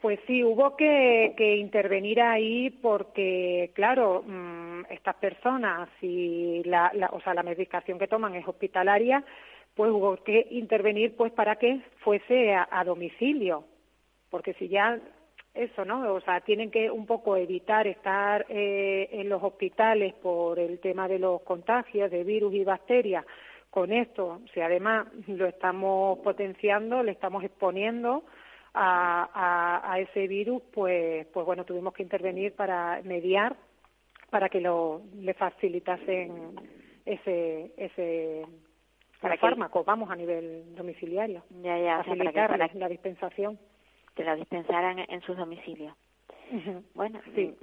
[0.00, 7.08] Pues sí, hubo que, que intervenir ahí porque, claro, mm, estas personas, si la, la-
[7.12, 9.24] o sea, la medicación que toman es hospitalaria,
[9.74, 13.64] pues hubo que intervenir pues para que fuese a, a domicilio,
[14.30, 14.98] porque si ya
[15.54, 16.12] eso, ¿no?
[16.14, 21.08] O sea, tienen que un poco evitar estar eh, en los hospitales por el tema
[21.08, 23.24] de los contagios de virus y bacterias.
[23.70, 28.24] Con esto, si además lo estamos potenciando, le estamos exponiendo
[28.76, 33.56] a, a, a ese virus, pues, pues bueno, tuvimos que intervenir para mediar
[34.30, 36.56] para que lo, le facilitasen
[37.06, 38.44] ese, ese
[39.20, 42.88] Para que- fármaco, vamos, a nivel domiciliario, Ya, ya, o sea, para que, para la
[42.88, 43.58] dispensación.
[44.14, 45.94] que la dispensaran en sus domicilios.
[46.94, 47.54] Bueno, Sí.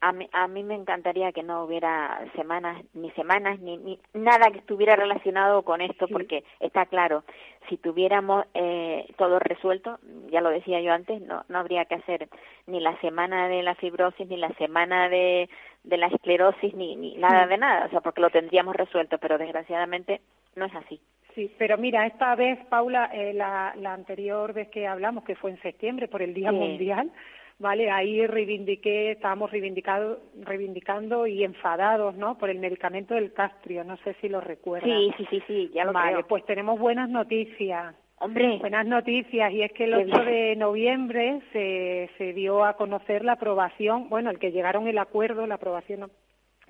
[0.00, 3.98] Mm, a mí, a mí me encantaría que no hubiera semanas, ni semanas, ni, ni
[4.14, 6.12] nada que estuviera relacionado con esto, Sí.
[6.12, 7.24] porque está claro,
[7.68, 9.98] si tuviéramos eh, todo resuelto,
[10.30, 12.28] ya lo decía yo antes, no, no habría que hacer
[12.66, 15.48] ni la semana de la fibrosis, ni la semana de,
[15.84, 19.38] de la esclerosis, ni, ni nada de nada, o sea, porque lo tendríamos resuelto, pero
[19.38, 20.20] desgraciadamente
[20.56, 21.00] no es así.
[21.34, 25.52] Sí, pero mira, esta vez, Paula, eh, la, la anterior vez que hablamos, que fue
[25.52, 26.56] en septiembre por el Día Sí.
[26.56, 27.10] Mundial,
[27.60, 27.90] ¿vale?
[27.90, 32.36] Ahí reivindiqué, estábamos reivindicado, reivindicando y enfadados, ¿no?
[32.38, 34.90] Por el medicamento del castrio, no sé si lo recuerdas.
[34.90, 36.26] Sí, sí, sí, sí, ya lo Vale, creo.
[36.26, 37.94] pues tenemos buenas noticias.
[38.22, 40.24] Hombre, Buenas noticias, y es que el Qué 8 bien.
[40.26, 45.46] de noviembre se, se dio a conocer la aprobación, bueno, el que llegaron el acuerdo,
[45.46, 46.10] la aprobación,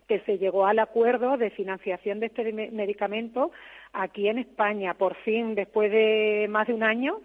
[0.06, 3.50] que se llegó al acuerdo de financiación de este me- medicamento
[3.92, 7.18] aquí en España, por fin, después de más de un año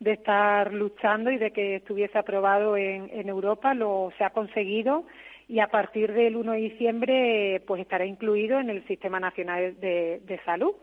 [0.00, 5.04] de estar luchando y de que estuviese aprobado en, en Europa, lo se ha conseguido
[5.46, 10.40] y a partir del 1 de diciembre pues estará incluido en el Sistema Nacional de-
[10.44, 10.74] Salud.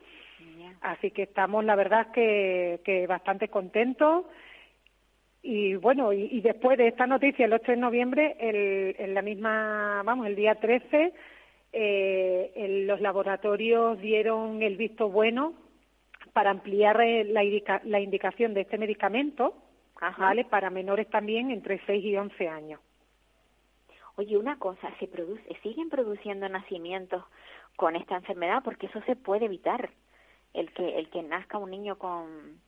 [0.82, 4.26] Así que estamos, la verdad, que, bastante contentos.
[5.42, 10.04] Y bueno, y, después de esta noticia, el 8 de noviembre, el, en la misma,
[10.06, 11.14] vamos, el día 13,
[11.74, 15.54] eh, los laboratorios dieron el visto bueno
[16.38, 19.56] para ampliar eh, la, indica- la indicación de este medicamento,
[20.00, 20.21] Ajá.
[20.21, 20.45] ¿vale?
[20.45, 22.80] Para menores también entre 6 y 11 años.
[24.17, 27.23] Oye, una cosa, se produce, siguen produciendo nacimientos
[27.76, 29.89] con esta enfermedad porque eso se puede evitar.
[30.54, 32.62] El que el que nazca un niño con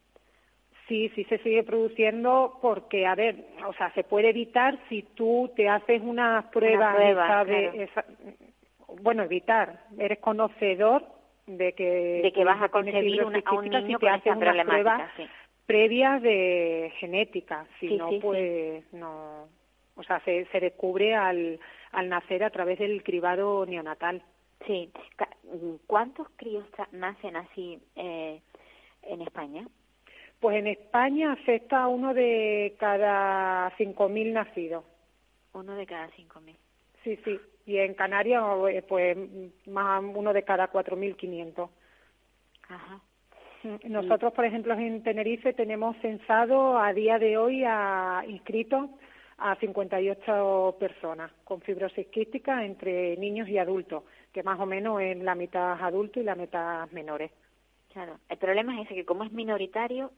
[0.88, 5.52] Sí, sí se sigue produciendo porque, a ver, o sea, se puede evitar si tú
[5.56, 7.54] te haces unas pruebas, prueba, claro.
[7.54, 8.06] esa-
[9.04, 11.19] bueno, evitar, eres conocedor
[11.58, 15.28] de que, de que vas a concebir una- a un niño con esta problemática, sí.
[15.66, 19.48] previas de genética, si Sí, no, sí, pues no,
[19.96, 21.60] o sea, se, se descubre al,
[21.92, 24.22] al nacer a través del cribado neonatal.
[24.68, 24.92] Sí.
[25.88, 28.42] ¿Cuántos críos nacen así eh,
[29.04, 29.66] en España?
[30.40, 34.86] Pues en España afecta a uno de cada 5.000 nacidos.
[35.54, 36.56] Uno de cada cinco mil.
[37.04, 37.40] Sí, sí.
[37.66, 39.18] Y en Canarias, eh, pues
[39.68, 41.70] más uno de cada 4.500.
[42.68, 43.00] Ajá.
[43.64, 48.90] Mm, Nosotros, por ejemplo, en Tenerife tenemos censado a día de hoy a inscritos
[49.38, 55.18] a 58 personas con fibrosis quística entre niños y adultos, que más o menos es
[55.18, 57.32] la mitad adultos y la mitad menores.
[57.94, 58.20] Claro.
[58.30, 60.12] El problema es ese que como es minoritario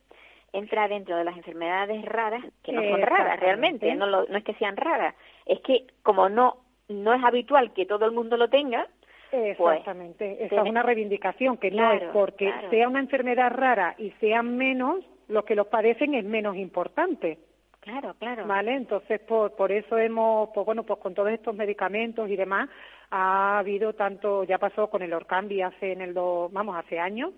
[0.54, 4.44] entra dentro de las enfermedades raras que no son raras realmente, no lo- no es
[4.44, 5.16] que sean raras,
[5.46, 6.58] es que como no
[6.92, 8.88] no es habitual que todo el mundo lo tenga,
[9.32, 10.46] Exactamente.
[10.46, 12.70] Esa es una reivindicación, que no es porque claro.
[12.70, 17.38] sea una enfermedad rara y sean menos, los que los padecen es menos importante.
[17.80, 18.46] Claro, claro.
[18.46, 18.76] ¿Vale?
[18.76, 22.70] Entonces, por, por eso hemos, pues bueno, pues con todos estos medicamentos y demás,
[23.10, 27.32] ha habido tanto, ya pasó con el Orcambi hace en el, do, vamos, hace años,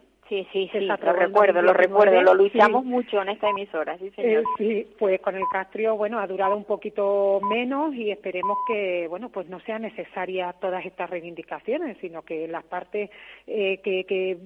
[0.51, 2.89] Sí, sí, lo recuerdo, lo 19, recuerdo, lo luchamos sí.
[2.89, 4.43] mucho en esta emisora, sí, Eh, señor.
[4.57, 9.29] sí, pues con el castrio, bueno, ha durado un poquito menos y esperemos que, bueno,
[9.29, 13.11] pues no sean necesarias todas estas reivindicaciones, sino que las partes
[13.45, 14.37] eh, que, que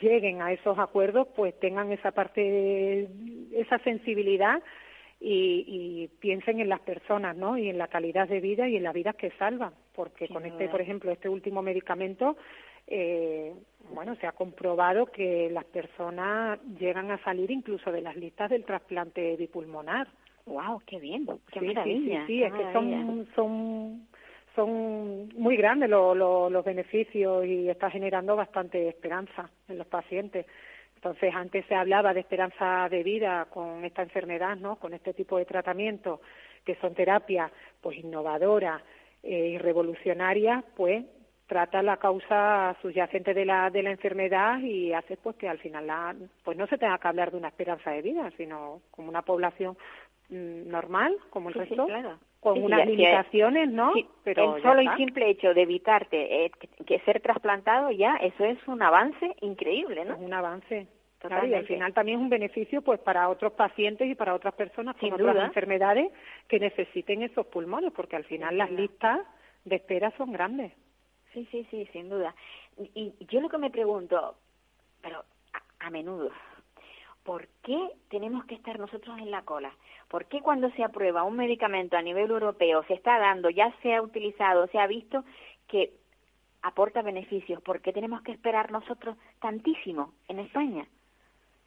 [0.00, 3.08] lleguen a esos acuerdos, pues tengan esa parte,
[3.52, 4.62] esa sensibilidad
[5.20, 7.56] y, y piensen en las personas, ¿no?
[7.56, 10.44] Y en la calidad de vida y en las vidas que salvan, porque Sin con
[10.46, 12.36] este, por ejemplo, este último medicamento,
[12.86, 13.52] eh,
[13.90, 18.64] bueno, se ha comprobado que las personas llegan a salir incluso de las listas del
[18.64, 20.08] trasplante bipulmonar.
[20.46, 22.26] Wow, qué bien, qué Sí, sí, maravilla.
[22.26, 24.06] Sí, sí, qué es que son, son,
[24.54, 30.46] son muy grandes lo- lo- los beneficios y está generando bastante esperanza en los pacientes.
[30.96, 34.76] Entonces, antes se hablaba de esperanza de vida con esta enfermedad, ¿no?
[34.76, 36.20] Con este tipo de tratamientos,
[36.64, 38.82] que son terapias pues innovadoras
[39.22, 41.04] eh, y revolucionarias, pues
[41.46, 45.86] trata la causa subyacente de la de la enfermedad y hace pues que al final
[45.86, 49.22] la, pues no se tenga que hablar de una esperanza de vida, sino como una
[49.22, 49.76] población
[50.30, 52.18] mm, normal, como el Sí, sí, resto, claro.
[52.40, 53.92] con Sí, unas limitaciones, ¿no?
[54.22, 58.44] Pero el solo y simple hecho de evitarte eh, que, que ser trasplantado ya, eso
[58.44, 60.16] es un avance increíble, es ¿no?
[60.16, 60.86] un avance.
[61.20, 64.52] Claro, y al final también es un beneficio pues para otros pacientes y para otras
[64.54, 65.46] personas con Sin otras duda.
[65.46, 66.12] enfermedades
[66.48, 69.20] que necesiten esos pulmones, porque al final las listas
[69.64, 70.72] de espera son grandes.
[71.34, 72.34] Sí, sí, sí, sin duda.
[72.94, 74.36] Y, yo lo que me pregunto,
[75.02, 76.30] pero a, a menudo,
[77.24, 79.74] ¿por qué tenemos que estar nosotros en la cola?
[80.08, 83.94] ¿Por qué cuando se aprueba un medicamento a nivel europeo, se está dando, ya se
[83.94, 85.24] ha utilizado, se ha visto
[85.66, 85.92] que
[86.62, 87.60] aporta beneficios?
[87.62, 90.86] ¿Por qué tenemos que esperar nosotros tantísimo en España?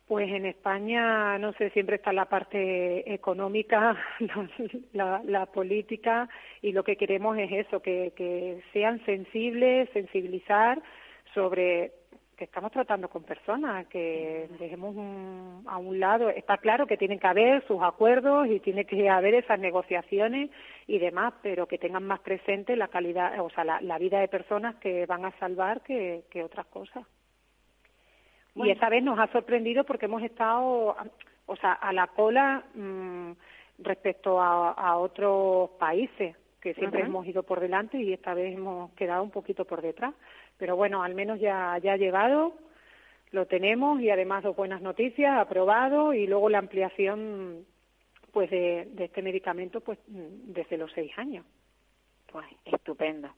[0.07, 3.97] Pues en España, no sé, siempre está la parte económica,
[4.93, 6.29] la, política,
[6.61, 10.81] y lo que queremos es eso, que, sean sensibles, sensibilizar
[11.33, 11.91] sobre
[12.37, 17.19] que estamos tratando con personas, que dejemos un- a un lado, está claro que tienen
[17.19, 20.51] que haber sus acuerdos y tiene que haber esas negociaciones
[20.85, 24.75] y demás, pero que tengan más presente la calidad, o sea, la, vida de personas
[24.75, 27.05] que van a salvar que otras cosas.
[28.65, 30.95] Y esta vez nos ha sorprendido porque hemos estado,
[31.45, 33.31] o sea, a la cola mm,
[33.79, 38.91] respecto a, a otros países que siempre hemos ido por delante y esta vez hemos
[38.93, 40.13] quedado un poquito por detrás.
[40.57, 42.53] Pero bueno, al menos ya, ya ha llegado,
[43.31, 47.65] lo tenemos y además dos buenas noticias, aprobado y luego la ampliación
[48.33, 51.45] pues de, de este medicamento pues mm, desde los seis años.
[52.31, 53.29] Pues estupendo.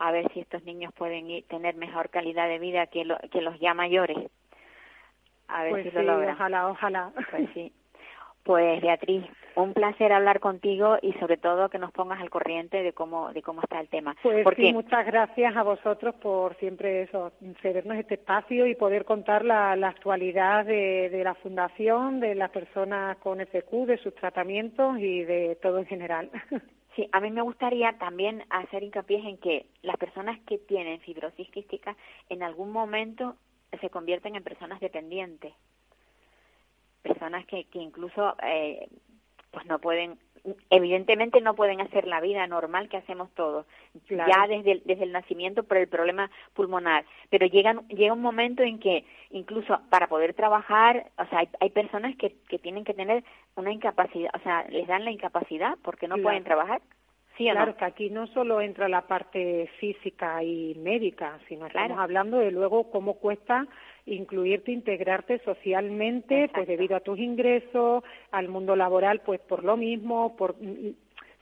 [0.00, 3.40] A ver si estos niños pueden ir- tener mejor calidad de vida que, lo- que
[3.40, 4.16] los ya mayores.
[5.48, 6.34] A ver Pues si sí, lo logran.
[6.34, 7.12] ojalá, ojalá.
[7.30, 7.72] Pues sí.
[8.44, 9.24] Pues Beatriz,
[9.56, 13.42] un placer hablar contigo y sobre todo que nos pongas al corriente de cómo de
[13.42, 14.16] cómo está el tema.
[14.22, 19.44] Pues sí, muchas gracias a vosotros por siempre eso, cedernos este espacio y poder contar
[19.44, 24.98] la, la actualidad de, de la Fundación, de las personas con FQ, de sus tratamientos
[24.98, 26.30] y de todo en general.
[26.96, 31.50] sí, a mí me gustaría también hacer hincapié en que las personas que tienen fibrosis
[31.50, 31.94] quística
[32.30, 33.36] en algún momento
[33.80, 35.52] se convierten en personas dependientes.
[37.02, 38.88] Personas que, que incluso eh,
[39.50, 40.18] pues no pueden
[40.70, 43.66] evidentemente no pueden hacer la vida normal que hacemos todos
[44.06, 44.30] Claro.
[44.32, 48.62] ya desde el, desde el nacimiento por el problema pulmonar pero llegan llega un momento
[48.62, 52.94] en que incluso para poder trabajar o sea hay, hay personas que, que tienen que
[52.94, 53.24] tener
[53.56, 56.28] una incapacidad o sea les dan la incapacidad porque no Claro.
[56.28, 56.80] pueden trabajar
[57.38, 61.66] sí o claro no que aquí no solo entra la parte física y médica, sino
[61.68, 61.86] Claro.
[61.86, 63.66] estamos hablando de luego cómo cuesta
[64.04, 66.56] incluirte, integrarte socialmente, Exacto.
[66.56, 70.56] pues debido a tus ingresos, al mundo laboral, pues por lo mismo, por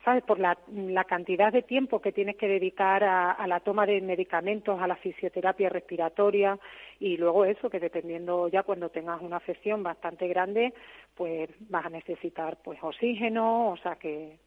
[0.03, 3.85] sabes, por la, la cantidad de tiempo que tienes que dedicar a, a la toma
[3.85, 6.57] de medicamentos, a la fisioterapia respiratoria
[6.99, 10.73] y luego eso que dependiendo ya cuando tengas una afección bastante grande,
[11.13, 14.37] pues vas a necesitar pues oxígeno, o sea que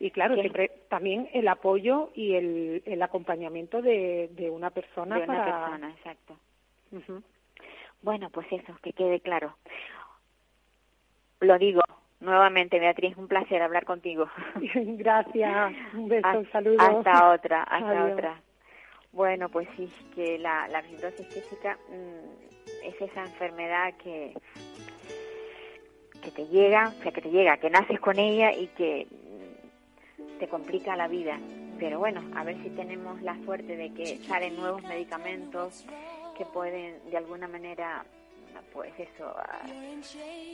[0.00, 0.40] y claro, Sí.
[0.42, 5.60] siempre también el apoyo y el, el acompañamiento de, de una persona de una para...
[5.66, 6.36] persona exacto.
[8.02, 9.56] Bueno, pues eso, que quede claro.
[11.40, 11.80] Lo digo
[12.20, 14.28] nuevamente, Beatriz, un placer hablar contigo.
[14.74, 16.80] Gracias, un beso, Hasta- un saludo.
[16.80, 18.12] Hasta otra, hasta Adiós.
[18.12, 18.40] otra.
[19.12, 24.34] Bueno, pues sí, que la, la fibrosis quística mm, es esa enfermedad que
[26.22, 29.06] que te llega, o sea, que te llega, que naces con ella y que
[30.38, 31.38] te complica la vida.
[31.78, 35.84] Pero bueno, a ver si tenemos la suerte de que salen nuevos medicamentos
[36.36, 38.04] que pueden de alguna manera
[38.72, 39.34] pues eso,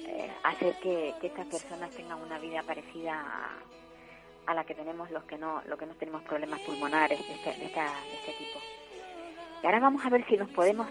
[0.06, 5.24] eh, hacer que, estas personas tengan una vida parecida a, a la que tenemos los
[5.24, 8.60] que no, los que no tenemos problemas pulmonares de, esta, de este tipo.
[9.62, 10.86] Y ahora vamos a ver si nos podemos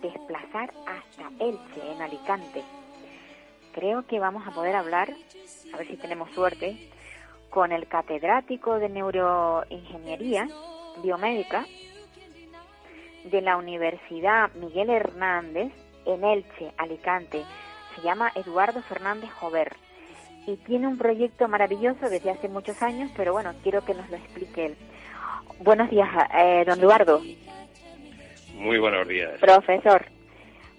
[0.00, 2.62] desplazar hasta Elche, en Alicante.
[3.72, 5.12] Creo que vamos a poder hablar,
[5.72, 6.90] a ver si tenemos suerte,
[7.54, 10.48] con el catedrático de neuroingeniería
[11.04, 11.64] biomédica
[13.22, 15.72] de la Universidad Miguel Hernández
[16.04, 17.44] en Elche, Alicante.
[17.94, 19.72] Se llama Eduardo Fernández Jover
[20.48, 24.16] y tiene un proyecto maravilloso desde hace muchos años, pero bueno, quiero que nos lo
[24.16, 24.76] explique él.
[25.60, 27.20] Buenos días, eh, don Eduardo.
[28.54, 29.38] Muy buenos días.
[29.38, 30.06] Profesor.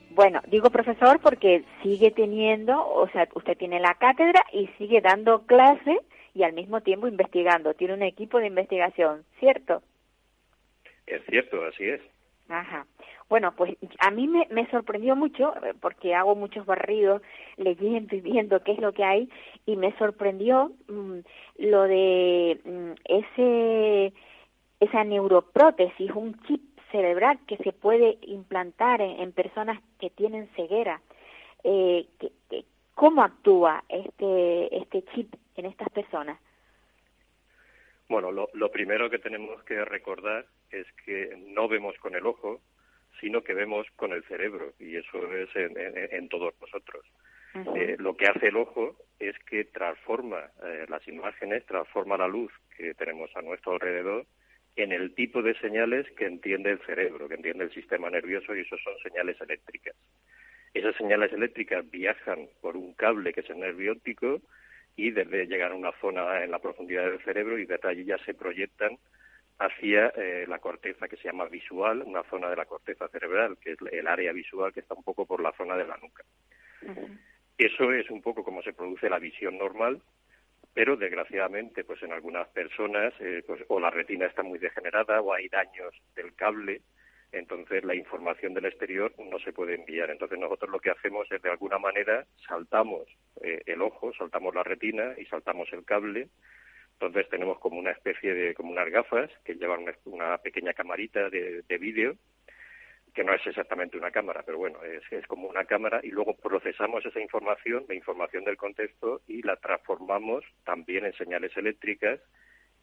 [0.10, 5.46] Bueno, digo profesor porque sigue teniendo, o sea, usted tiene la cátedra y sigue dando
[5.46, 6.02] clase
[6.36, 7.74] y al mismo tiempo investigando.
[7.74, 9.82] Tiene un equipo de investigación, ¿cierto?
[11.08, 12.02] Es cierto, así es.
[12.50, 12.86] Ajá.
[13.28, 17.22] Bueno, pues a mí me, me sorprendió mucho eh, porque hago muchos barridos
[17.58, 19.30] leyendo y viendo qué es lo que hay
[19.66, 21.20] y me sorprendió mm,
[21.58, 24.14] lo de mm, ese
[24.82, 26.62] esa neuroprótesis, un chip
[26.92, 31.02] cerebral que se puede implantar en, personas que tienen ceguera.
[31.64, 32.32] Eh, que,
[32.94, 36.40] ¿Cómo actúa este este chip en estas personas?
[38.08, 42.62] Bueno, lo, lo primero que tenemos que recordar es que no vemos con el ojo,
[43.20, 47.06] sino que vemos con el cerebro, y eso es en, todos nosotros.
[47.76, 52.52] Eh, lo que hace el ojo es que transforma eh, las imágenes, transforma la luz
[52.76, 54.26] que tenemos a nuestro alrededor
[54.76, 58.62] en el tipo de señales que entiende el cerebro, que entiende el sistema nervioso, y
[58.62, 59.96] eso son señales eléctricas.
[60.74, 64.42] Esas señales eléctricas viajan por un cable que es el nervio óptico
[64.96, 68.18] y debe llegar a una zona en la profundidad del cerebro y desde allí ya
[68.20, 68.98] se proyectan
[69.60, 73.74] hacia eh, la corteza que se llama visual, una zona de la corteza cerebral, que
[73.74, 76.24] es el área visual que está un poco por la zona de la nuca.
[77.58, 80.02] Eso es un poco como se produce la visión normal,
[80.74, 85.34] pero desgraciadamente, pues en algunas personas, eh, pues, o la retina está muy degenerada o
[85.34, 86.82] hay daños del cable,
[87.32, 90.10] entonces la información del exterior no se puede enviar.
[90.10, 93.08] Entonces nosotros lo que hacemos es de alguna manera saltamos
[93.42, 96.30] eh, el ojo, saltamos la retina y saltamos el cable
[96.96, 101.62] entonces tenemos como una especie de, como unas gafas que llevan una, pequeña camarita de,
[101.64, 102.16] de vídeo,
[103.14, 106.36] que no es exactamente una cámara, pero bueno, es, es como una cámara y luego
[106.36, 112.20] procesamos esa información, la información del contexto y la transformamos también en señales eléctricas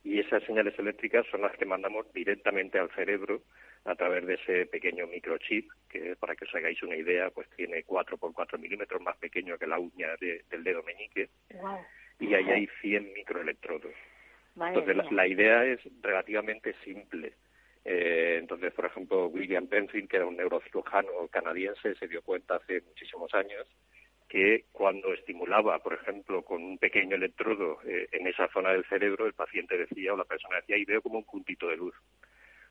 [0.05, 3.43] y esas señales eléctricas son las que mandamos directamente al cerebro
[3.85, 7.83] a través de ese pequeño microchip que para que os hagáis una idea pues tiene
[7.85, 11.31] 4 por 4 milímetros más pequeño que la uña del dedo meñique
[12.19, 13.95] y ahí hay 100 microelectrodos.
[14.57, 17.35] entonces, la, idea es relativamente simple.
[17.85, 22.81] Eh, entonces, por ejemplo, William Penfield, que era un neurocirujano canadiense, se dio cuenta hace
[22.83, 23.67] muchísimos años
[24.33, 29.27] que cuando estimulaba, por ejemplo, con un pequeño electrodo eh, en esa zona del cerebro,
[29.27, 31.95] el paciente decía o la persona decía, y veo como un puntito de luz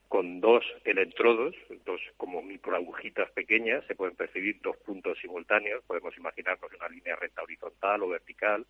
[0.08, 1.56] con dos electrodos,
[1.86, 7.44] dos como microagujitas pequeñas, se pueden percibir dos puntos simultáneos, podemos imaginarnos una línea recta
[7.44, 8.66] horizontal o vertical,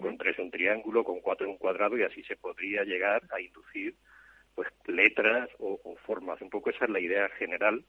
[0.00, 3.96] con tres un triángulo, con cuatro un cuadrado y así se podría llegar a inducir
[4.54, 6.40] pues letras o, formas.
[6.40, 7.84] Un poco esa es la idea general.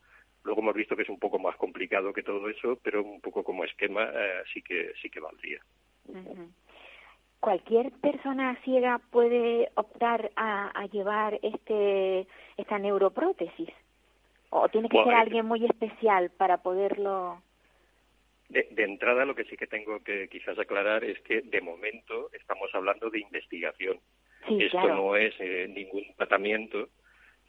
[0.48, 3.43] Luego hemos visto que es un poco más complicado que todo eso, pero un poco
[3.43, 5.60] como esquema eh, sí que sí que valdría.
[7.41, 13.68] Cualquier persona ciega puede optar a, llevar este esta neuroprótesis
[14.50, 17.41] o tiene que ser alguien muy especial para poderlo
[18.48, 22.74] de, entrada lo que sí que tengo que quizás aclarar es que de momento estamos
[22.74, 24.00] hablando de investigación.
[24.48, 26.88] Esto no es eh, ningún tratamiento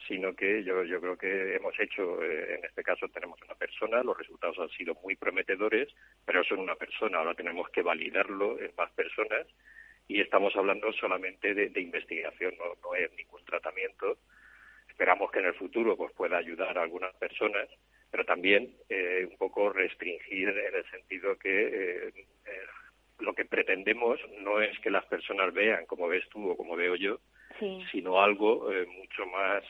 [0.06, 4.02] sino que yo, yo creo que hemos hecho, eh, en este caso tenemos una persona,
[4.02, 5.88] los resultados han sido muy prometedores,
[6.24, 9.46] pero son una persona, ahora tenemos que validarlo en más personas
[10.08, 14.18] y estamos hablando solamente de, investigación, no, es ningún tratamiento.
[14.88, 17.68] Esperamos que en el futuro pues pueda ayudar a algunas personas,
[18.10, 22.12] pero también eh, un poco restringir en el sentido que eh,
[22.46, 22.66] eh,
[23.18, 26.96] lo que pretendemos no es que las personas vean como ves tú o como veo
[26.96, 27.20] yo,
[27.90, 29.62] sino algo mucho más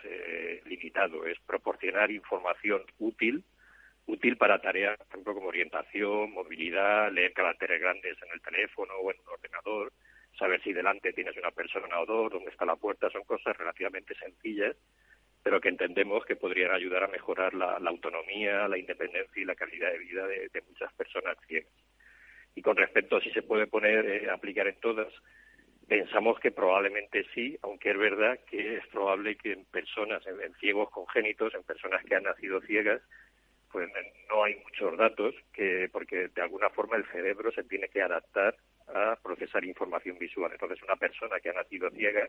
[0.66, 3.45] limitado, es proporcionar información útil
[4.09, 9.11] útil para tareas, por ejemplo, como orientación, movilidad, leer caracteres grandes en el teléfono o
[9.12, 9.93] en un ordenador,
[10.39, 14.14] saber si delante tienes una persona o dos, dónde está la puerta, son cosas relativamente
[14.14, 14.74] sencillas,
[15.43, 19.93] pero que entendemos que podrían ayudar a mejorar la, autonomía, la independencia y la calidad
[19.93, 21.72] de vida de, muchas personas ciegas.
[22.55, 25.12] Y con respecto a si se puede poner, eh, aplicar en todas,
[25.89, 30.91] pensamos que probablemente sí, aunque es verdad que es probable que en personas, en, ciegos
[30.91, 33.01] congénitos, en personas que han nacido ciegas,
[33.72, 33.89] pues
[34.28, 38.55] no hay muchos datos, que porque de alguna forma el cerebro se tiene que adaptar
[38.95, 40.53] a procesar información visual.
[40.53, 42.28] Entonces, una persona que ha nacido ciega,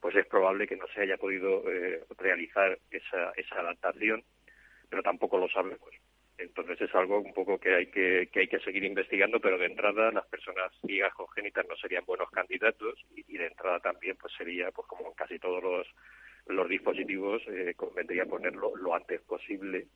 [0.00, 4.22] pues es probable que no se haya podido eh, realizar esa, esa adaptación,
[4.88, 5.90] pero tampoco lo sabemos.
[6.38, 9.66] Entonces es algo un poco que hay que, que hay que seguir investigando, pero de
[9.66, 14.70] entrada las personas ciegas congénitas no serían buenos candidatos y, de entrada también pues sería
[14.70, 15.86] pues como en casi todos los,
[16.46, 19.86] los dispositivos eh, convendría ponerlo lo antes posible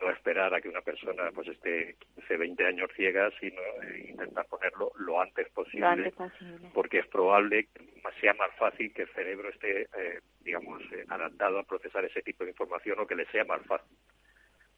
[0.00, 4.46] no esperar a que una persona pues esté 15, 20 años ciega, sino eh, intentar
[4.46, 6.12] ponerlo lo antes posible,
[6.72, 11.58] porque es probable que sea más fácil que el cerebro esté, eh, digamos, eh, adaptado
[11.58, 13.96] a procesar ese tipo de información o que le sea más fácil.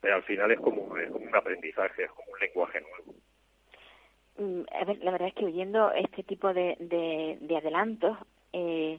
[0.02, 3.14] Pero al final es como, es como un aprendizaje, es como un lenguaje nuevo.
[4.36, 8.18] Mm, a ver, la verdad es que oyendo este tipo de, de, de adelantos,
[8.52, 8.98] eh,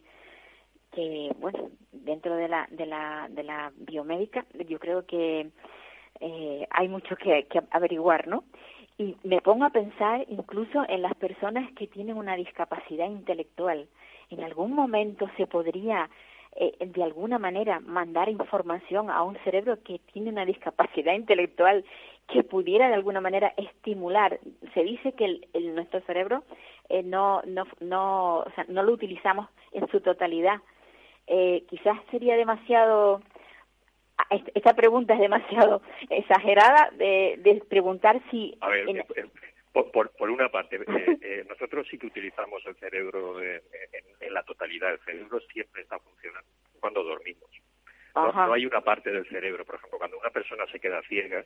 [0.93, 5.49] que bueno, dentro de la, de la, de la biomédica, yo creo que
[6.21, 8.45] eh, hay mucho que, que averiguar, ¿no?
[8.97, 13.89] Y me pongo a pensar incluso en las personas que tienen una discapacidad intelectual.
[14.29, 16.09] En algún momento se podría
[16.55, 21.83] eh, de alguna manera mandar información a un cerebro que tiene una discapacidad intelectual
[22.27, 24.39] que pudiera de alguna manera estimular.
[24.73, 26.43] Se dice que el, nuestro cerebro
[26.89, 30.61] eh, no, no, no, o sea, no lo utilizamos en su totalidad.
[31.27, 33.21] Eh, quizás sería demasiado
[34.53, 38.57] esta pregunta es demasiado exagerada de, de preguntar si...
[38.61, 39.25] A ver, eh, eh,
[39.71, 43.61] por, por, una parte, eh, eh, nosotros sí que utilizamos el cerebro en,
[44.19, 44.32] en,
[44.91, 47.49] El cerebro siempre está funcionando cuando dormimos.
[48.15, 51.43] No, no, hay una parte del cerebro, por ejemplo, cuando una persona se queda ciega,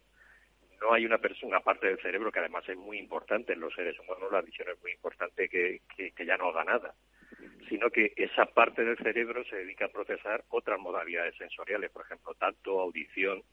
[0.81, 3.73] no hay una, persona, una parte del cerebro que además es muy importante en los
[3.73, 6.93] seres humanos, la visión es muy importante que, que, que ya no haga nada
[7.69, 12.33] sino que esa parte del cerebro se dedica a procesar otras modalidades sensoriales, por ejemplo,
[12.35, 13.43] tacto, audición.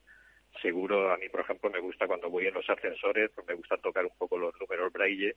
[0.63, 3.77] Seguro, a mí, por ejemplo, me gusta cuando voy en los ascensores, pues me gusta
[3.79, 5.37] tocar un poco los números braille.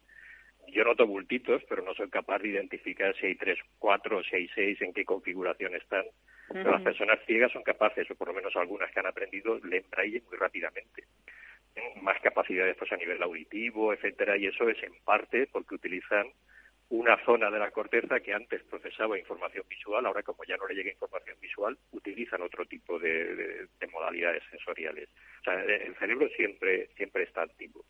[0.67, 4.47] Yo noto bultitos, pero no soy capaz de identificar si hay tres, cuatro, si hay
[4.49, 6.05] seis, en qué configuración están.
[6.49, 9.85] Pero las personas ciegas son capaces, o por lo menos algunas que han aprendido, leen
[9.89, 11.03] braille muy rápidamente
[12.01, 16.27] más capacidades pues a nivel auditivo, etcétera, y eso es en parte porque utilizan
[16.89, 20.75] una zona de la corteza que antes procesaba información visual, ahora como ya no le
[20.75, 25.09] llega información visual, utilizan otro tipo de, modalidades sensoriales.
[25.41, 27.83] O sea, el cerebro siempre, siempre está activo.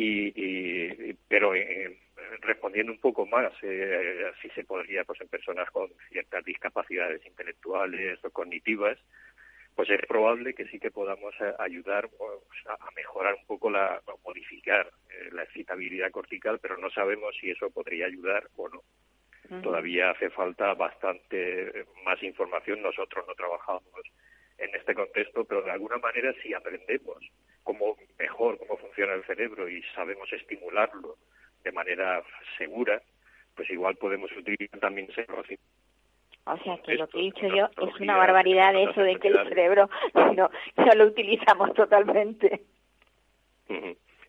[0.00, 1.98] Y, pero eh,
[2.42, 8.24] respondiendo un poco más, eh, si se podría, pues en personas con ciertas discapacidades intelectuales
[8.24, 8.96] o cognitivas,
[9.74, 14.00] pues es probable que sí que podamos eh, ayudar pues, a mejorar un poco la,
[14.24, 18.82] modificar eh, la excitabilidad cortical, pero no sabemos si eso podría ayudar o no.
[19.62, 22.82] Todavía hace falta bastante más información.
[22.82, 24.02] Nosotros no trabajamos
[24.58, 27.24] en este contexto, pero de alguna manera si aprendemos
[27.68, 31.16] cómo mejor cómo funciona el cerebro y sabemos estimularlo
[31.62, 32.22] de manera
[32.56, 33.02] segura,
[33.54, 35.68] pues igual podemos utilizar también ese conocimiento
[36.46, 39.28] o sea que lo que he dicho yo es una barbaridad de eso de que
[39.28, 42.62] el cerebro no, no lo utilizamos totalmente.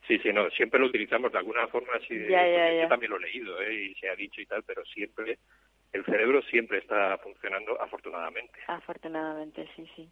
[0.05, 3.61] Sí, sí, no, siempre lo utilizamos de alguna forma, sí, yo también lo he leído
[3.61, 3.73] ¿eh?
[3.73, 5.37] y se ha dicho y tal, pero siempre,
[5.93, 8.59] el cerebro siempre está funcionando afortunadamente.
[8.67, 10.09] Afortunadamente, sí, sí.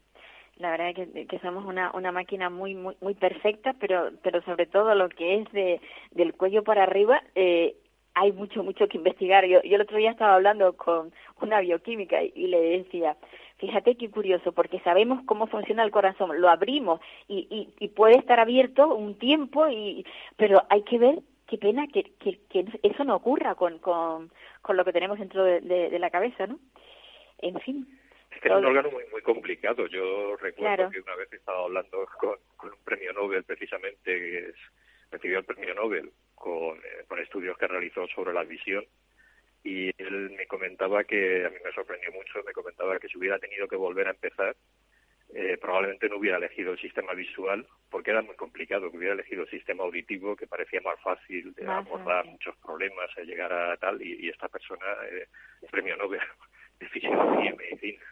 [0.60, 4.66] La verdad que, que somos una, una máquina muy, muy, muy perfecta, pero, pero sobre
[4.66, 5.80] todo lo que es de,
[6.12, 7.76] del cuello para arriba, eh,
[8.16, 9.46] hay mucho, mucho que investigar.
[9.46, 13.16] Yo, yo el otro día estaba hablando con una bioquímica y, le decía,
[13.58, 18.18] fíjate qué curioso, porque sabemos cómo funciona el corazón, lo abrimos y, y, y puede
[18.18, 20.06] estar abierto un tiempo, y,
[20.36, 22.40] pero hay que ver qué pena que, que,
[22.84, 24.32] eso no ocurra con, con,
[24.62, 26.60] con lo que tenemos dentro de, de, la cabeza, ¿no?
[27.40, 27.88] En fin.
[28.38, 29.88] Es que es un órgano muy, muy complicado.
[29.88, 34.56] Yo recuerdo que una vez estaba hablando con, con un premio Nobel, precisamente, que es,
[35.10, 38.86] recibió el premio Nobel con, eh, con estudios que realizó sobre la visión
[39.64, 43.40] y él me comentaba que a mí me sorprendió mucho, me comentaba que si hubiera
[43.40, 44.56] tenido que volver a empezar,
[45.34, 49.44] eh, probablemente no hubiera elegido el sistema visual porque era muy complicado, que hubiera elegido
[49.44, 54.00] el sistema auditivo que parecía más fácil de abordar muchos problemas, a llegar a tal,
[54.00, 55.28] y, esta persona eh,
[55.72, 56.22] premio Nobel
[56.80, 58.04] de Fisiología y Medicina.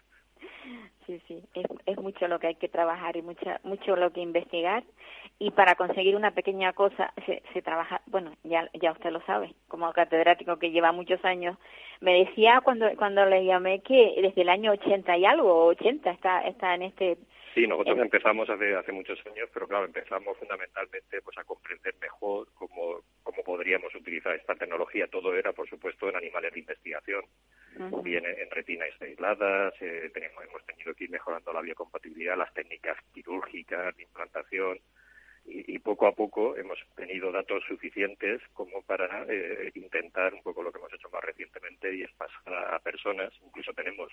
[1.05, 4.21] Sí, sí, es, es mucho lo que hay que trabajar y mucha, mucho lo que
[4.21, 4.83] investigar.
[5.37, 9.53] Y para conseguir una pequeña cosa se, se trabaja, bueno, ya, ya usted lo sabe,
[9.67, 11.57] como catedrático que lleva muchos años,
[12.01, 16.41] me decía cuando, cuando le llamé que desde el año 80 y algo, 80 está,
[16.41, 17.17] está en este...
[17.56, 22.49] Sí, nosotros empezamos hace, hace muchos años, pero claro, empezamos fundamentalmente pues a comprender mejor
[22.53, 25.08] cómo, cómo podríamos utilizar esta tecnología.
[25.08, 27.24] Todo era, por supuesto, en animales de investigación.
[27.78, 32.53] Uh bien en, retinas aisladas, eh, tenemos, hemos tenido que ir mejorando la biocompatibilidad, las
[32.53, 34.80] técnicas quirúrgicas, de implantación,
[35.45, 40.71] y, poco a poco hemos tenido datos suficientes como para eh, intentar un poco lo
[40.71, 43.31] que hemos hecho más recientemente y es pasar a, personas.
[43.45, 44.11] Incluso tenemos,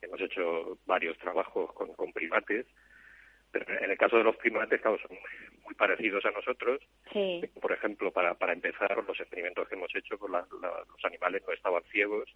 [0.00, 2.66] hemos hecho varios trabajos con, con primates,
[3.50, 5.16] pero en el caso de los primates, claro, son
[5.64, 6.80] muy parecidos a nosotros.
[7.12, 7.42] Sí.
[7.60, 11.82] Por ejemplo, para, para empezar, los experimentos que hemos hecho, pues los animales no estaban
[11.90, 12.28] ciegos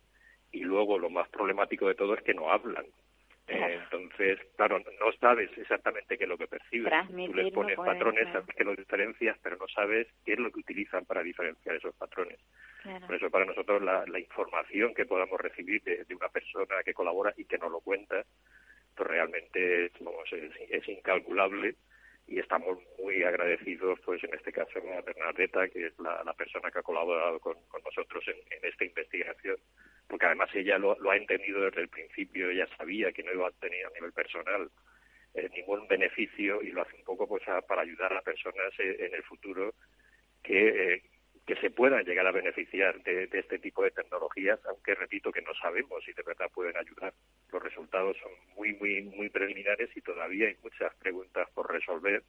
[0.51, 2.87] y luego lo más problemático de todo es que no hablan.
[3.47, 6.93] Entonces, claro, no sabes exactamente qué es lo que percibes.
[7.09, 10.61] Tú les pones patrones, sabes que los diferencias, pero no sabes qué es lo que
[10.61, 12.39] utilizan para diferenciar esos patrones.
[13.07, 17.45] Por eso, para nosotros, la, información que podamos recibir de, una persona que colabora y
[17.45, 18.25] que nos lo cuenta,
[18.97, 21.75] pues realmente es, incalculable
[22.33, 26.79] y estamos muy agradecidos, pues en este caso, a Bernadetta, que es la, persona que
[26.79, 29.57] ha colaborado con, nosotros en esta investigación
[30.13, 33.53] porque además ella lo, ha entendido desde el principio, ella sabía que no iba a
[33.53, 34.71] tener a nivel personal
[35.33, 39.15] eh, ningún beneficio y lo hace un poco pues para ayudar a personas eh, en
[39.15, 39.73] el futuro
[40.43, 41.03] que, eh,
[41.47, 45.53] que se puedan llegar a beneficiar de, este tipo de tecnologías, aunque repito que no
[45.55, 47.13] sabemos si de verdad pueden ayudar.
[47.51, 52.23] Los resultados son muy, muy, muy preliminares y todavía hay muchas preguntas por resolver.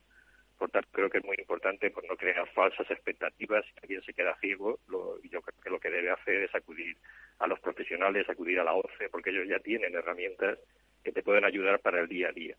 [0.57, 3.65] Por tanto, creo que es muy importante por no crear falsas expectativas.
[3.65, 6.97] Si alguien se queda ciego, lo, yo creo que lo que debe hacer es acudir
[7.39, 10.57] a los profesionales, acudir a la OCE, porque ellos ya tienen herramientas
[11.03, 12.55] que te pueden ayudar para el día a día.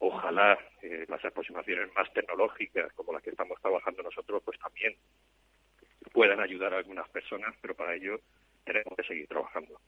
[0.00, 4.94] Ojalá eh, las aproximaciones más tecnológicas, como las que estamos trabajando nosotros, pues también
[6.12, 8.20] puedan ayudar a algunas personas, pero para ello
[8.64, 9.80] tenemos que seguir trabajando.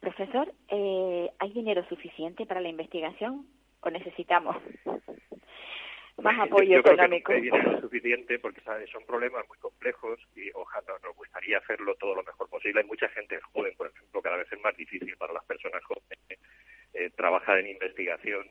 [0.00, 3.46] Profesor, eh, ¿hay dinero suficiente para la investigación
[3.80, 4.56] o necesitamos?
[6.22, 7.32] más apoyo económico.
[7.32, 8.60] Creo que no suficiente porque
[8.90, 12.80] son problemas muy complejos y ojalá nos gustaría hacerlo todo lo mejor posible.
[12.80, 16.40] Hay mucha gente joven, por ejemplo, cada vez es más difícil para las personas jóvenes
[16.94, 18.48] eh, trabajar en investigación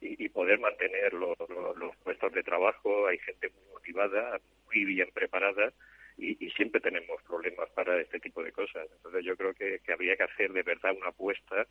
[0.00, 1.36] y, poder mantener los,
[2.04, 3.08] puestos de trabajo.
[3.08, 5.72] Hay gente muy motivada, muy bien preparada
[6.18, 8.88] y, siempre tenemos problemas para este tipo de cosas.
[8.96, 11.66] Entonces yo creo que, que habría que hacer de verdad una apuesta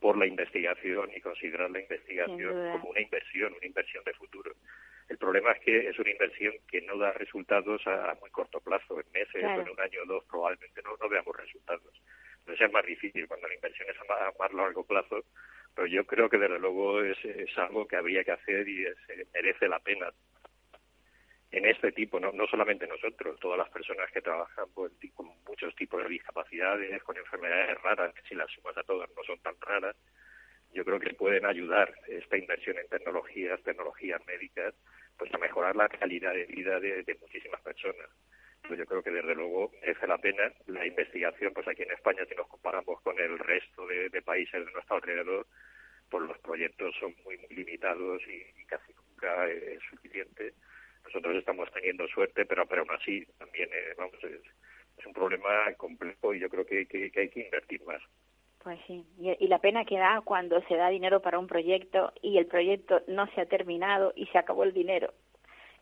[0.00, 4.52] por la investigación y considerar la investigación como una inversión, una inversión de futuro.
[5.08, 9.00] El problema es que es una inversión que no da resultados a, muy corto plazo,
[9.00, 12.02] en meses o en un año o dos probablemente no, no veamos resultados.
[12.40, 15.24] Entonces es más difícil cuando la inversión es a más, largo plazo,
[15.74, 17.18] pero yo creo que desde luego es,
[17.56, 20.12] algo que habría que hacer y es, eh, merece la pena
[21.52, 25.74] en este tipo, no, no solamente nosotros, todas las personas que trabajan pues, con muchos
[25.76, 29.54] tipos de discapacidades, con enfermedades raras, que si las sumas a todas no son tan
[29.60, 29.94] raras,
[30.72, 34.74] yo creo que pueden ayudar esta inversión en tecnologías, tecnologías médicas,
[35.18, 38.08] pues a mejorar la calidad de vida de, muchísimas personas.
[38.66, 42.24] Pues yo creo que desde luego merece la pena la investigación, pues aquí en España
[42.26, 45.46] si nos comparamos con el resto de, países de nuestro alrededor,
[46.08, 50.54] pues los proyectos son muy, muy limitados y, casi nunca es suficiente
[51.04, 56.32] nosotros estamos teniendo suerte, pero, pero aún así también eh, vamos, es, un problema complejo
[56.32, 58.00] y yo creo que, que, hay que invertir más.
[58.62, 62.38] Pues sí, y, la pena que da cuando se da dinero para un proyecto y
[62.38, 65.12] el proyecto no se ha terminado y se acabó el dinero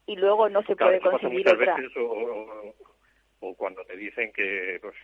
[0.07, 1.77] y luego no se puede conseguir otra.
[1.77, 2.75] Veces, o,
[3.41, 4.95] o, cuando te dicen que, pues,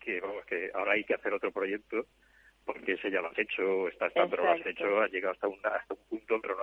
[0.00, 2.06] que, vamos, que ahora hay que hacer otro proyecto
[2.64, 5.58] porque ese ya lo has hecho, estás tanto lo has hecho, has llegado hasta un,
[5.62, 6.62] hasta un punto, pero no,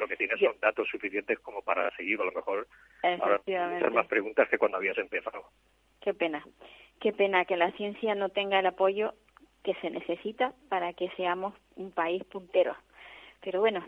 [0.00, 2.66] lo que tienes son datos suficientes como para seguir, a lo mejor
[3.02, 5.44] ahora hacer más preguntas que cuando habías empezado.
[6.00, 6.44] Qué pena,
[7.00, 9.14] qué pena que la ciencia no tenga el apoyo
[9.62, 12.74] que se necesita para que seamos un país puntero.
[13.42, 13.84] Pero bueno,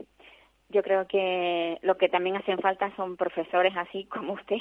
[0.68, 4.58] yo creo que lo que también hacen falta son profesores así como usted,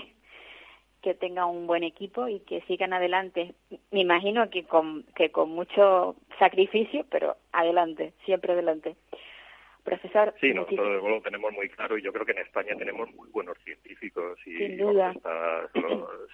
[1.01, 3.55] que tengan un buen equipo y que sigan adelante.
[3.91, 8.95] Me imagino que con, que con mucho sacrificio, pero adelante, siempre adelante.
[9.83, 10.33] Profesor.
[10.39, 13.57] Sí, nosotros lo tenemos muy claro y yo creo que en España tenemos muy buenos
[13.63, 14.57] científicos y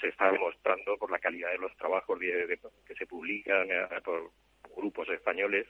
[0.01, 4.31] se está demostrando por la calidad de los trabajos que se publican eh, por
[4.75, 5.65] grupos españoles.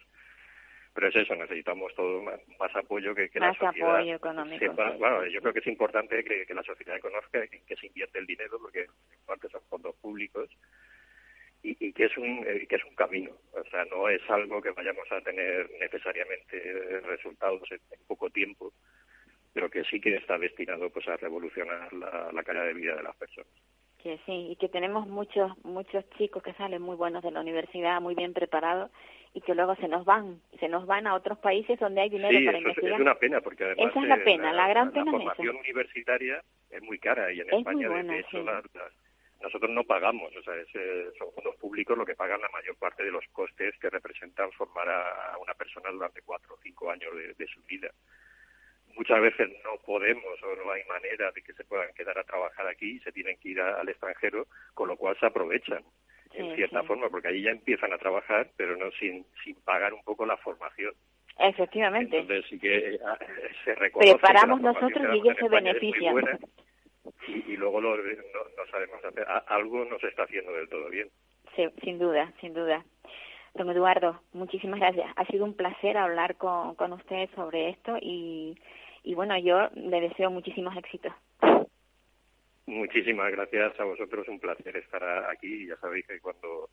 [0.93, 4.73] Pero es eso, necesitamos todo más, apoyo que, que la sociedad apoyo económico.
[4.73, 8.25] Bueno, yo creo que es importante que, la sociedad conozca que, que se invierte el
[8.25, 10.49] dinero porque en parte son fondos públicos
[11.63, 13.31] y, que es un eh, que es un camino.
[13.53, 18.73] O sea no es algo que vayamos a tener necesariamente resultados en, poco tiempo
[19.53, 23.15] pero que sí que está destinado pues a revolucionar la, calidad de vida de las
[23.15, 23.51] personas.
[23.97, 27.99] Que sí y que tenemos muchos muchos chicos que salen muy buenos de la universidad
[27.99, 28.91] muy bien preparados
[29.33, 32.37] y que luego se nos van se nos van a otros países donde hay dinero
[32.45, 35.05] para investigar es una pena porque además esa es la eh, pena la, gran pena
[35.05, 38.63] la formación universitaria es muy cara y en España de hecho las
[39.41, 42.75] nosotros no pagamos, o sea, es, eh, son fondos públicos lo que pagan la mayor
[42.77, 47.11] parte de los costes que representan formar a una persona durante cuatro o cinco años
[47.37, 47.89] de, su vida.
[48.95, 52.67] Muchas veces no podemos o no hay manera de que se puedan quedar a trabajar
[52.67, 55.83] aquí y se tienen que ir al extranjero, con lo cual se aprovechan
[56.33, 60.03] en cierta forma, porque allí ya empiezan a trabajar, pero no sin, sin pagar un
[60.03, 60.93] poco la formación.
[61.39, 62.17] Efectivamente.
[62.17, 62.99] Entonces sí que eh,
[63.63, 66.39] se reconoce Preparamos nosotros y ellos se benefician
[67.27, 67.95] y, luego no,
[68.71, 69.25] sabemos hacer.
[69.47, 71.09] algo no se está haciendo del todo bien.
[71.55, 72.85] Sí, sin duda, sin duda.
[73.53, 75.11] Don Eduardo, muchísimas gracias.
[75.15, 78.57] Ha sido un placer hablar con, con usted sobre esto y,
[79.03, 81.13] y bueno, yo le deseo muchísimos éxitos.
[82.67, 85.01] Muchísimas gracias a vosotros, un placer estar
[85.31, 86.69] aquí y ya sabéis que cuando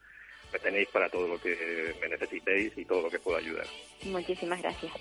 [0.53, 3.67] me tenéis para todo lo que me necesitéis y todo lo que pueda ayudar.
[4.05, 4.93] Muchísimas gracias.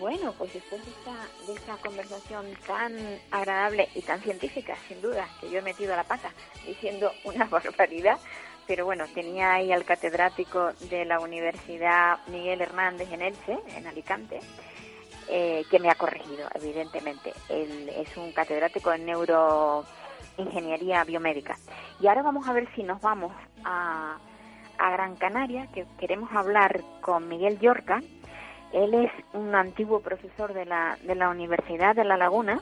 [0.00, 1.12] Bueno, pues después de esta,
[1.46, 2.96] de esta conversación tan
[3.30, 6.30] agradable y tan científica, sin duda, que yo he metido la pata
[6.66, 8.18] diciendo una barbaridad,
[8.66, 14.40] pero bueno, tenía ahí al catedrático de la Universidad Miguel Hernández en Elche, en Alicante,
[15.28, 17.34] eh, que me ha corregido, evidentemente.
[17.50, 21.58] Él es un catedrático en neuroingeniería biomédica.
[22.00, 23.34] Y ahora vamos a ver si nos vamos
[23.64, 24.16] a,
[24.78, 28.00] a Gran Canaria, que queremos hablar con Miguel Yorca,
[28.72, 32.60] él es un antiguo profesor de la, de la Universidad de La Laguna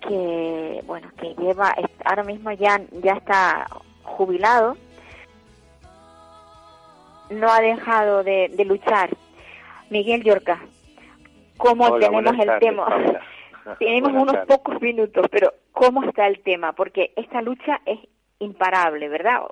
[0.00, 1.74] que, bueno, que lleva,
[2.04, 3.66] ahora mismo ya, ya está
[4.02, 4.76] jubilado,
[7.30, 9.10] no ha dejado de, luchar.
[9.90, 10.60] Miguel Yorca,
[11.56, 12.86] ¿cómo tenemos el tema?
[13.78, 16.72] tenemos unos pocos minutos, pero ¿cómo está el tema?
[16.72, 17.98] Porque esta lucha es
[18.38, 19.42] imparable, ¿verdad?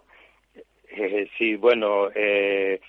[0.91, 2.80] Eh, sí, bueno, eh,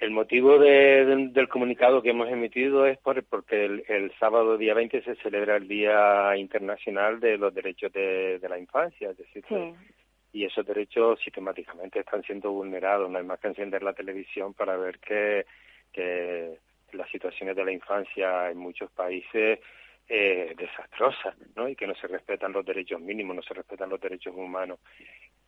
[0.00, 5.56] el motivo del comunicado que hemos emitido es porque el, sábado día 20 se celebra
[5.56, 9.44] el Día Internacional de los Derechos de, la Infancia, es decir,
[10.32, 13.10] y esos derechos sistemáticamente están siendo vulnerados.
[13.10, 15.44] No hay más que encender la televisión para ver que,
[15.92, 16.58] que
[16.92, 19.58] las situaciones de la infancia en muchos países
[20.08, 21.34] eh, desastrosas.
[21.68, 24.78] Y que no se respetan los derechos mínimos, no se respetan los derechos humanos.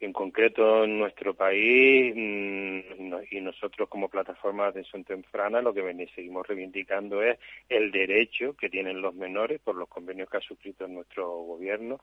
[0.00, 5.82] En concreto, en nuestro país mm, y nosotros como plataforma de atención temprana, lo que
[6.14, 7.38] seguimos reivindicando es
[7.68, 12.00] el derecho que tienen los menores por los convenios que ha suscrito nuestro gobierno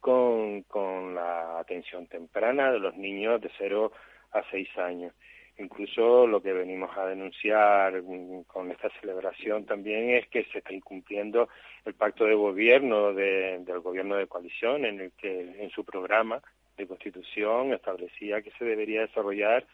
[0.00, 3.92] con, con la atención temprana de los niños de 0
[4.32, 5.14] a 6 años.
[5.62, 10.72] Incluso lo que venimos a denunciar mm, con esta celebración también es que se está
[10.72, 11.48] incumpliendo
[11.84, 16.42] el pacto de gobierno del gobierno de coalición en el que en su programa
[16.76, 19.64] de constitución establecía que se debería desarrollar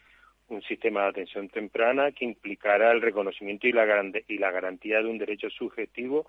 [0.49, 3.84] un sistema de atención temprana que implicara el reconocimiento y la,
[4.28, 6.26] y la garantía de un derecho subjetivo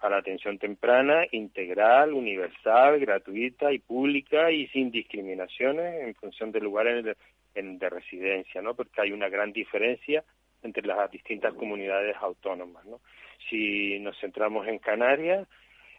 [0.00, 6.64] a la atención temprana, integral, universal, gratuita y pública y sin discriminaciones en función del
[6.64, 7.16] lugar en el,
[7.62, 8.74] de residencia, ¿no?
[8.74, 10.24] Porque hay una gran diferencia
[10.62, 13.00] entre las distintas comunidades autónomas, ¿no?
[13.48, 15.46] Si nos centramos en Canarias,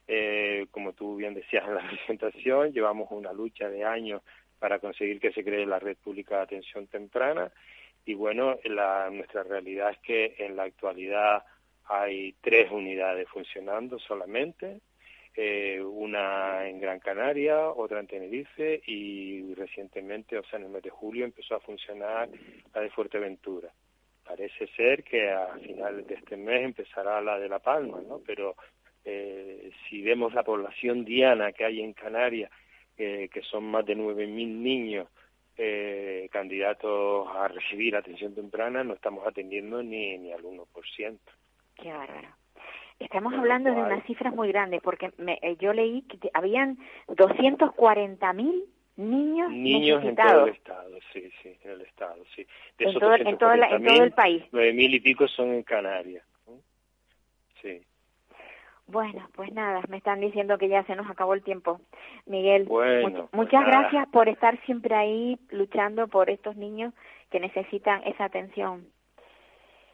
[0.08, 4.22] eh, como tú bien decías en la presentación, llevamos una lucha de años
[4.58, 7.52] para conseguir que se cree la red pública de atención temprana
[8.06, 11.44] y bueno, la, nuestra realidad es que en la actualidad
[11.86, 14.82] hay tres unidades funcionando solamente,
[15.36, 20.84] eh, una en Gran Canaria, otra en Tenerife y recientemente, o sea, en el mes
[20.84, 22.30] de julio empezó a funcionar
[22.74, 23.70] la de Fuerteventura.
[24.24, 28.22] Parece ser que a finales de este mes empezará la de La Palma, ¿no?
[28.26, 28.56] Pero
[29.06, 32.52] eh, si vemos la población diana que hay en Canarias,
[32.98, 35.08] eh, que son más de 9.000 niños
[35.58, 41.18] eh, candidatos a recibir atención temprana, no estamos atendiendo ni, ni al 1%.
[41.76, 42.39] Qué bárbaro.
[43.00, 46.78] Estamos hablando de unas cifras muy grandes, porque eh, yo leí que habían
[47.08, 48.64] 240.000
[48.98, 52.46] niños, niños en todo el estado, sí, sí, en el estado, sí.
[52.78, 54.44] en, todo, en, todo el país.
[54.52, 56.26] 9.000 y pico son en Canarias.
[57.62, 57.82] Sí.
[58.88, 61.80] Bueno, pues nada, me están diciendo que ya se nos acabó el tiempo.
[62.26, 66.94] Miguel, bueno, pues muchas gracias por estar siempre ahí luchando por estos niños
[67.30, 68.88] que necesitan esa atención.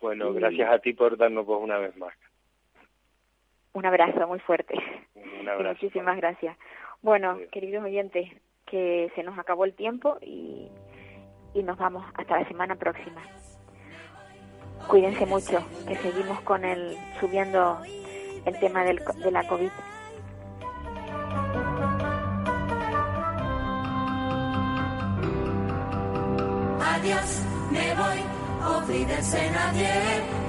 [0.02, 2.14] Bueno, gracias a ti por darnos voz una vez más.
[3.76, 4.74] Un abrazo muy fuerte.
[5.16, 5.74] Un abrazo.
[5.74, 6.58] muchísimas gracias.
[7.02, 8.32] Bueno, queridos oyentes,
[8.66, 10.72] que se nos acabó el tiempo y,
[11.54, 13.22] y nos vamos hasta la semana próxima.
[14.88, 17.80] Cuídense mucho, que seguimos con el subiendo
[18.46, 19.70] el tema del, de la COVID.
[26.80, 29.90] Adiós, me voy, olvídense nadie.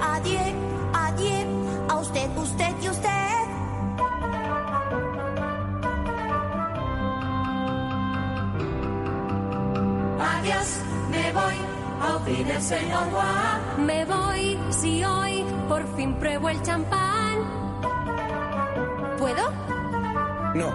[0.01, 0.53] Adiós,
[0.93, 1.45] adiós,
[1.89, 3.16] a usted, usted y usted.
[12.27, 13.85] Pines en.
[13.85, 17.37] Me voy si hoy por fin pruebo el champán.
[19.17, 19.49] ¿Puedo?
[20.53, 20.71] No.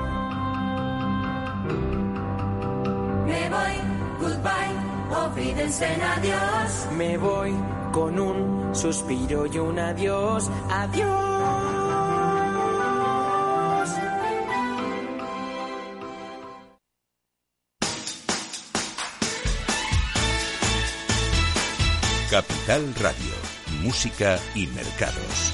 [3.27, 3.77] Me voy,
[4.21, 4.75] goodbye,
[5.15, 6.89] olvídense en adiós.
[6.97, 7.55] Me voy
[7.93, 11.32] con un suspiro y un adiós, adiós.
[22.73, 23.35] Radio,
[23.83, 25.53] Música y Mercados.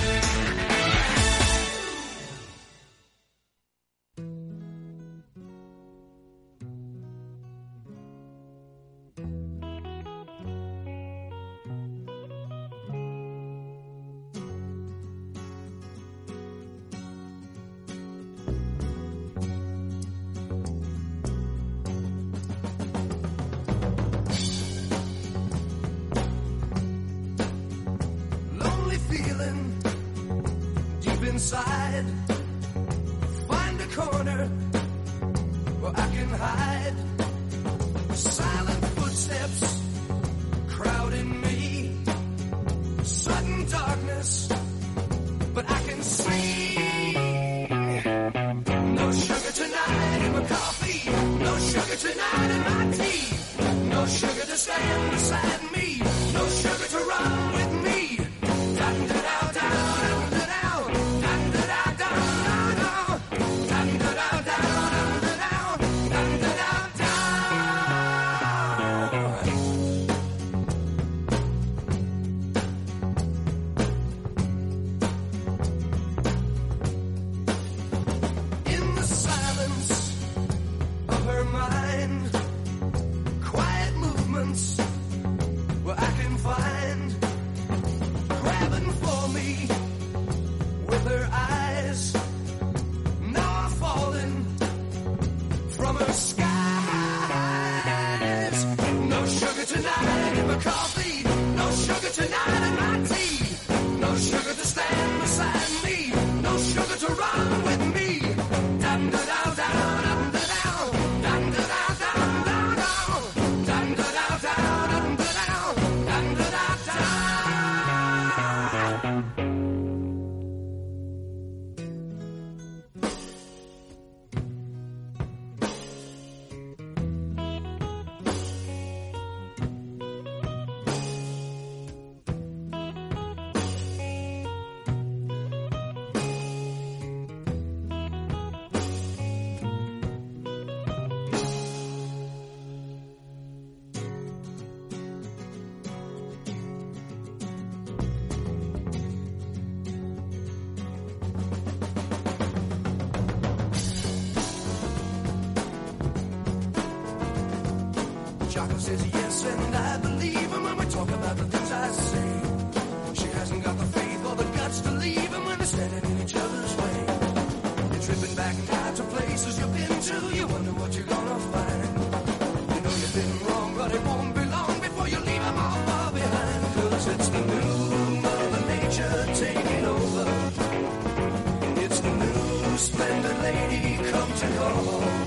[182.79, 185.18] splendid lady, come to call.